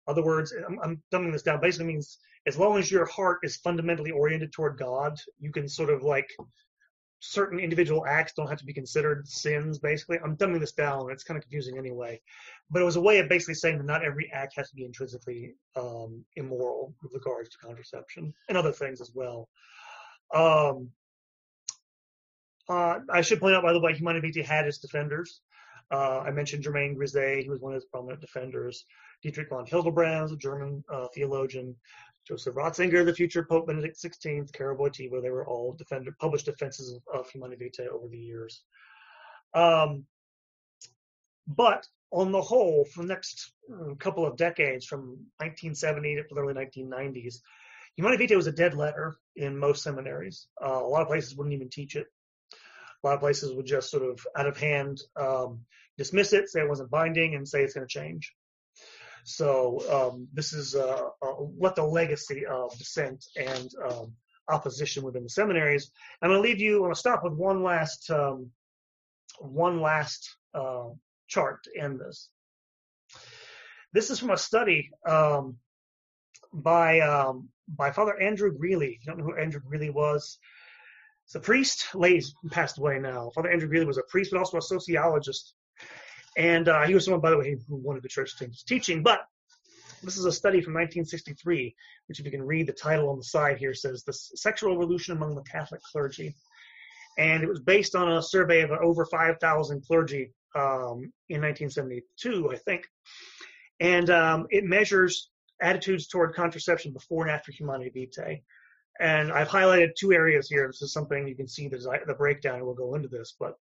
[0.07, 1.61] other words, I'm, I'm dumbing this down.
[1.61, 5.89] Basically means as long as your heart is fundamentally oriented toward God, you can sort
[5.89, 6.29] of like
[7.19, 9.79] certain individual acts don't have to be considered sins.
[9.79, 11.09] Basically, I'm dumbing this down.
[11.09, 12.19] It's kind of confusing anyway.
[12.69, 14.83] But it was a way of basically saying that not every act has to be
[14.83, 19.47] intrinsically um, immoral with regards to contraception and other things as well.
[20.33, 20.89] Um,
[22.67, 25.41] uh, I should point out, by the way, Humanae Vitae had its defenders.
[25.91, 28.85] Uh, I mentioned Germain Grisez, he was one of his prominent defenders.
[29.21, 31.75] Dietrich von Hildebrand, a German uh, theologian.
[32.27, 35.77] Joseph Ratzinger, the future Pope Benedict XVI, Karol Wojtyła, they were all
[36.19, 38.63] published defenses of, of Humanae Vitae over the years.
[39.53, 40.05] Um,
[41.47, 45.01] but on the whole, for the next uh, couple of decades, from
[45.39, 47.35] 1970 to the early 1990s,
[47.97, 50.47] Humanae Vitae was a dead letter in most seminaries.
[50.63, 52.07] Uh, a lot of places wouldn't even teach it.
[53.03, 55.59] A lot of places would just sort of out of hand um,
[55.97, 58.33] dismiss it, say it wasn't binding, and say it's going to change.
[59.23, 64.13] So um, this is uh, uh, what the legacy of dissent and um,
[64.49, 65.91] opposition within the seminaries.
[66.21, 66.75] I'm going to leave you.
[66.75, 68.49] I'm going to stop with one last um,
[69.39, 70.89] one last uh,
[71.27, 72.29] chart to end this.
[73.93, 75.57] This is from a study um,
[76.51, 78.99] by um, by Father Andrew Greeley.
[79.01, 80.37] You don't know who Andrew Greeley was,
[81.25, 83.31] He's a priest, late passed away now.
[83.33, 85.53] Father Andrew Greeley was a priest, but also a sociologist.
[86.37, 89.03] And uh, he was someone, by the way, who wanted the church to teaching.
[89.03, 89.21] But
[90.03, 91.75] this is a study from 1963,
[92.07, 95.15] which, if you can read the title on the side here, says The Sexual Revolution
[95.15, 96.35] Among the Catholic Clergy.
[97.17, 102.57] And it was based on a survey of over 5,000 clergy um, in 1972, I
[102.57, 102.85] think.
[103.79, 105.29] and um, it measures
[105.61, 108.41] attitudes toward contraception before and after Humanae Vitae.
[108.99, 110.67] And I've highlighted two areas here.
[110.67, 113.35] This is something you can see the, the breakdown, and we'll go into this.
[113.39, 113.55] But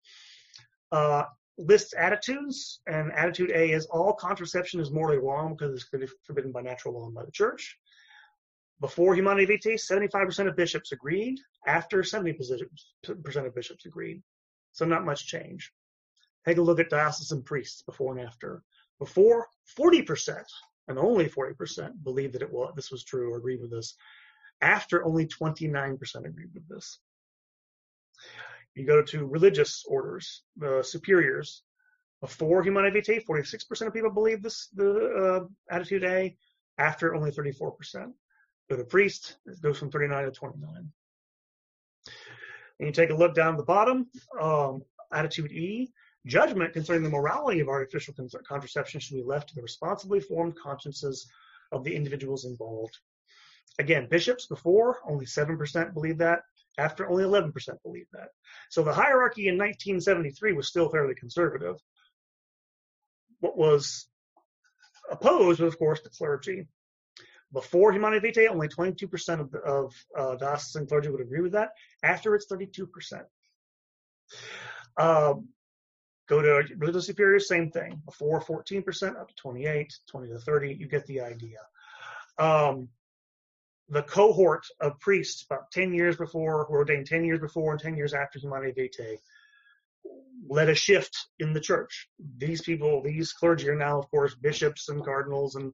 [0.92, 1.24] uh,
[1.58, 6.62] lists attitudes, and attitude A is all contraception is morally wrong because it's forbidden by
[6.62, 7.76] natural law and by the church.
[8.80, 11.38] Before Humanae Vitae, 75% of bishops agreed.
[11.66, 12.38] After, 70%
[13.06, 14.22] of bishops agreed.
[14.72, 15.72] So not much change.
[16.46, 18.62] Take a look at diocesan priests before and after.
[19.00, 20.44] Before, 40%,
[20.86, 23.96] and only 40% believed that it was this was true or agreed with this.
[24.60, 27.00] After, only 29% agreed with this.
[28.74, 31.62] You go to religious orders, the superiors.
[32.20, 36.36] Before Humanae Vitae, 46% of people believe this the uh, attitude A.
[36.78, 38.12] After, only 34%.
[38.70, 40.92] Go to priest, it goes from 39 to 29.
[42.78, 44.08] And you take a look down at the bottom,
[44.40, 44.82] um,
[45.12, 45.92] attitude E,
[46.26, 48.14] Judgment concerning the morality of artificial
[48.46, 51.26] contraception should be left to the responsibly formed consciences
[51.72, 52.98] of the individuals involved.
[53.78, 56.40] Again, bishops before, only 7% believe that.
[56.78, 57.52] After, only 11%
[57.82, 58.28] believe that.
[58.70, 61.76] So the hierarchy in 1973 was still fairly conservative.
[63.40, 64.08] What was
[65.10, 66.68] opposed was, of course, the clergy.
[67.52, 71.70] Before Humanae Vitae, only 22% of, of uh, diocesan clergy would agree with that.
[72.02, 73.24] After, it's 32%.
[74.96, 75.48] Um,
[76.28, 78.02] Go to religious superiors, same thing.
[78.04, 81.58] Before 14%, up to 28, 20 to 30, you get the idea.
[82.38, 82.88] Um,
[83.88, 87.96] the cohort of priests about 10 years before, who ordained 10 years before and 10
[87.96, 89.18] years after Humanae Vitae,
[90.48, 92.08] led a shift in the church.
[92.38, 95.72] These people, these clergy are now, of course, bishops and cardinals and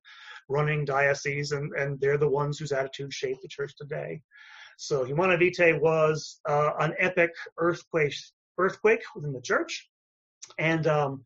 [0.48, 4.20] running dioceses, and, and they're the ones whose attitudes shape the church today.
[4.76, 8.14] So Humanae Vitae was uh, an epic earthquake,
[8.58, 9.88] earthquake within the church
[10.58, 11.24] and um,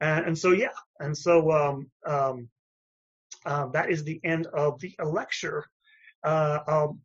[0.00, 0.68] and, and so yeah,
[1.00, 2.48] and so um, um,
[3.44, 5.64] uh, that is the end of the lecture.
[6.24, 6.98] Uh, I'll